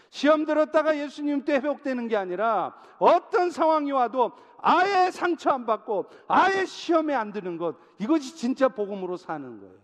시험 0.10 0.46
들었다가 0.46 0.98
예수님 0.98 1.46
때 1.46 1.56
회복되는 1.56 2.10
게 2.10 2.18
아니라 2.18 2.76
어떤 3.00 3.52
상황이 3.52 3.94
와도 3.94 4.34
아예 4.58 5.12
상처 5.12 5.52
안 5.52 5.66
받고 5.66 6.08
아예 6.28 6.66
시험에 6.66 7.14
안 7.14 7.32
드는 7.32 7.58
것, 7.58 7.78
이것이 8.00 8.36
진짜 8.36 8.68
복음으로 8.68 9.16
사는 9.16 9.60
거예요. 9.60 9.76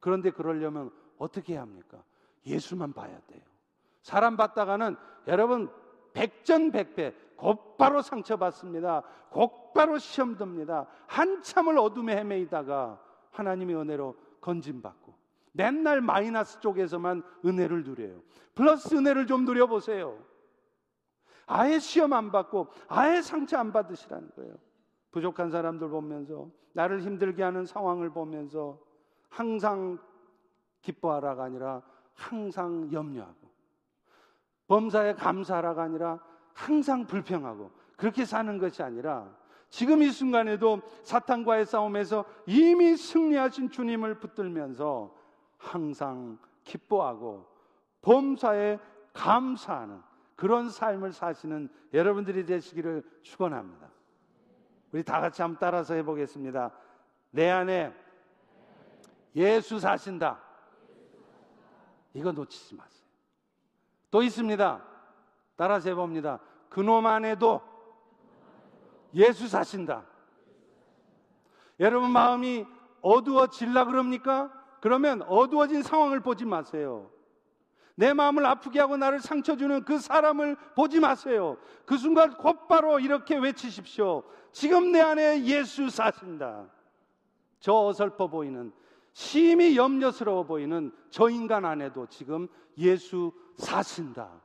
그런데 0.00 0.30
그러려면 0.30 0.90
어떻게 1.18 1.52
해야 1.54 1.62
합니까? 1.62 2.02
예수만 2.46 2.92
봐야 2.92 3.18
돼요. 3.26 3.42
사람 4.02 4.36
봤다가는 4.36 4.96
여러분 5.28 5.70
백전백패 6.12 7.14
곧바로 7.36 8.02
상처받습니다. 8.02 9.02
곧바로 9.30 9.98
시험 9.98 10.36
듭니다. 10.36 10.86
한참을 11.06 11.78
어둠에 11.78 12.16
헤매이다가 12.16 13.00
하나님의 13.30 13.76
은혜로 13.76 14.16
건짐받고 14.40 15.14
맨날 15.52 16.00
마이너스 16.00 16.60
쪽에서만 16.60 17.22
은혜를 17.44 17.84
누려요. 17.84 18.22
플러스 18.54 18.94
은혜를 18.94 19.26
좀 19.26 19.44
누려보세요. 19.44 20.18
아예 21.46 21.78
시험 21.78 22.12
안 22.12 22.30
받고 22.30 22.68
아예 22.88 23.20
상처 23.20 23.58
안 23.58 23.72
받으시라는 23.72 24.30
거예요. 24.36 24.54
부족한 25.10 25.50
사람들 25.50 25.88
보면서 25.88 26.48
나를 26.72 27.02
힘들게 27.02 27.42
하는 27.42 27.66
상황을 27.66 28.10
보면서 28.10 28.78
항상 29.28 29.98
기뻐하라가 30.80 31.44
아니라 31.44 31.82
항상 32.14 32.90
염려하고 32.92 33.50
범사에 34.68 35.14
감사하라가 35.14 35.82
아니라 35.82 36.18
항상 36.54 37.06
불평하고 37.06 37.70
그렇게 37.96 38.24
사는 38.24 38.58
것이 38.58 38.82
아니라 38.82 39.28
지금 39.68 40.02
이 40.02 40.10
순간에도 40.10 40.80
사탄과의 41.02 41.64
싸움에서 41.64 42.24
이미 42.46 42.96
승리하신 42.96 43.70
주님을 43.70 44.18
붙들면서 44.18 45.14
항상 45.56 46.38
기뻐하고 46.64 47.46
범사에 48.02 48.78
감사하는 49.12 50.02
그런 50.36 50.68
삶을 50.70 51.12
사시는 51.12 51.68
여러분들이 51.94 52.44
되시기를 52.44 53.02
축원합니다. 53.22 53.88
우리 54.92 55.02
다 55.02 55.20
같이 55.20 55.40
한번 55.40 55.58
따라서 55.60 55.94
해보겠습니다. 55.94 56.70
내 57.30 57.48
안에 57.48 57.94
예수 59.34 59.78
사신다. 59.78 60.40
이거 62.14 62.32
놓치지 62.32 62.74
마세요. 62.74 63.02
또 64.10 64.22
있습니다. 64.22 64.84
따라서 65.56 65.88
해봅니다. 65.88 66.40
그놈 66.68 67.06
안에도 67.06 67.60
예수 69.14 69.48
사신다. 69.48 70.04
여러분 71.80 72.10
마음이 72.10 72.66
어두워질라 73.00 73.86
그럽니까? 73.86 74.52
그러면 74.80 75.22
어두워진 75.22 75.82
상황을 75.82 76.20
보지 76.20 76.44
마세요. 76.44 77.10
내 77.94 78.12
마음을 78.12 78.44
아프게 78.46 78.80
하고 78.80 78.96
나를 78.96 79.20
상처 79.20 79.56
주는 79.56 79.84
그 79.84 79.98
사람을 79.98 80.56
보지 80.74 81.00
마세요. 81.00 81.58
그 81.84 81.96
순간 81.98 82.36
곧바로 82.36 82.98
이렇게 82.98 83.36
외치십시오. 83.36 84.22
지금 84.50 84.92
내 84.92 85.00
안에 85.00 85.44
예수 85.44 85.90
사신다. 85.90 86.66
저 87.60 87.74
어설퍼 87.74 88.28
보이는 88.28 88.72
심히 89.12 89.76
염려스러워 89.76 90.44
보이는 90.44 90.92
저 91.10 91.28
인간 91.28 91.64
안에도 91.64 92.06
지금 92.06 92.48
예수 92.78 93.32
사신다. 93.56 94.40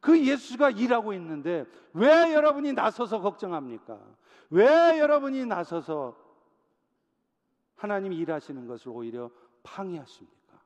그 0.00 0.24
예수가 0.24 0.70
일하고 0.70 1.12
있는데 1.14 1.66
왜 1.92 2.32
여러분이 2.32 2.72
나서서 2.72 3.20
걱정합니까? 3.20 4.00
왜 4.50 4.98
여러분이 4.98 5.44
나서서 5.46 6.16
하나님이 7.74 8.16
일하시는 8.16 8.66
것을 8.66 8.88
오히려 8.88 9.30
방해하십니까? 9.62 10.62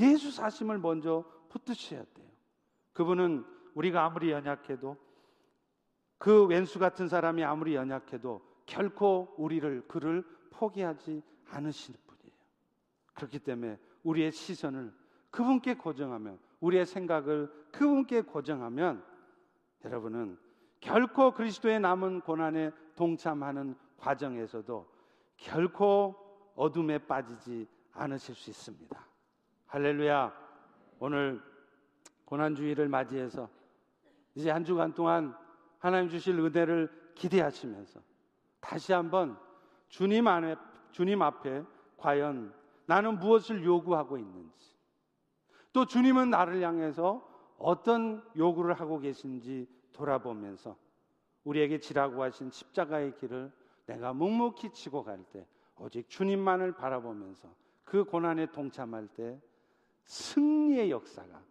예수 0.00 0.30
사심을 0.30 0.78
먼저 0.78 1.24
붙드셔야 1.48 2.04
돼요. 2.14 2.26
그분은 2.92 3.44
우리가 3.74 4.04
아무리 4.04 4.30
연약해도 4.30 4.96
그 6.18 6.46
왼수 6.46 6.78
같은 6.78 7.08
사람이 7.08 7.44
아무리 7.44 7.74
연약해도 7.74 8.42
결코 8.66 9.34
우리를 9.38 9.86
그를 9.86 10.24
포기하지 10.50 11.22
않으시는. 11.48 12.05
그렇기 13.16 13.40
때문에 13.40 13.78
우리의 14.04 14.30
시선을 14.30 14.92
그분께 15.30 15.74
고정하면 15.74 16.38
우리의 16.60 16.86
생각을 16.86 17.50
그분께 17.72 18.20
고정하면 18.22 19.04
여러분은 19.84 20.38
결코 20.80 21.32
그리스도의 21.32 21.80
남은 21.80 22.20
고난에 22.20 22.70
동참하는 22.94 23.74
과정에서도 23.98 24.88
결코 25.36 26.14
어둠에 26.54 26.98
빠지지 26.98 27.66
않으실 27.92 28.34
수 28.34 28.50
있습니다. 28.50 29.06
할렐루야. 29.66 30.32
오늘 30.98 31.42
고난주의를 32.24 32.88
맞이해서 32.88 33.48
이제 34.34 34.50
한 34.50 34.64
주간 34.64 34.94
동안 34.94 35.36
하나님 35.78 36.08
주실 36.08 36.38
은혜를 36.38 37.12
기대하시면서 37.14 38.00
다시 38.60 38.92
한번 38.92 39.38
주님 39.88 40.26
안에 40.26 40.56
주님 40.90 41.22
앞에 41.22 41.62
과연 41.96 42.54
나는 42.86 43.18
무엇을 43.18 43.64
요구하고 43.64 44.18
있는지 44.18 44.74
또 45.72 45.84
주님은 45.84 46.30
나를 46.30 46.62
향해서 46.62 47.26
어떤 47.58 48.24
요구를 48.36 48.74
하고 48.74 48.98
계신지 48.98 49.68
돌아보면서 49.92 50.76
우리에게 51.44 51.78
지라고 51.78 52.22
하신 52.22 52.50
십자가의 52.50 53.16
길을 53.16 53.52
내가 53.86 54.12
묵묵히 54.12 54.72
치고 54.72 55.04
갈 55.04 55.24
때 55.30 55.46
오직 55.78 56.08
주님만을 56.08 56.72
바라보면서 56.72 57.54
그 57.84 58.04
고난에 58.04 58.46
동참할 58.46 59.08
때 59.08 59.40
승리의 60.04 60.90
역사가 60.90 61.42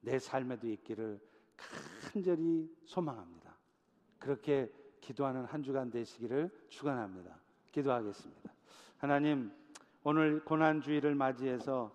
내 0.00 0.18
삶에도 0.18 0.68
있기를 0.68 1.20
간절히 1.56 2.70
소망합니다. 2.84 3.56
그렇게 4.18 4.72
기도하는 5.00 5.44
한 5.44 5.62
주간 5.62 5.90
되시기를 5.90 6.50
축원합니다. 6.68 7.38
기도하겠습니다. 7.72 8.52
하나님 8.98 9.52
오늘 10.02 10.42
고난 10.42 10.80
주일을 10.80 11.14
맞이해서 11.14 11.92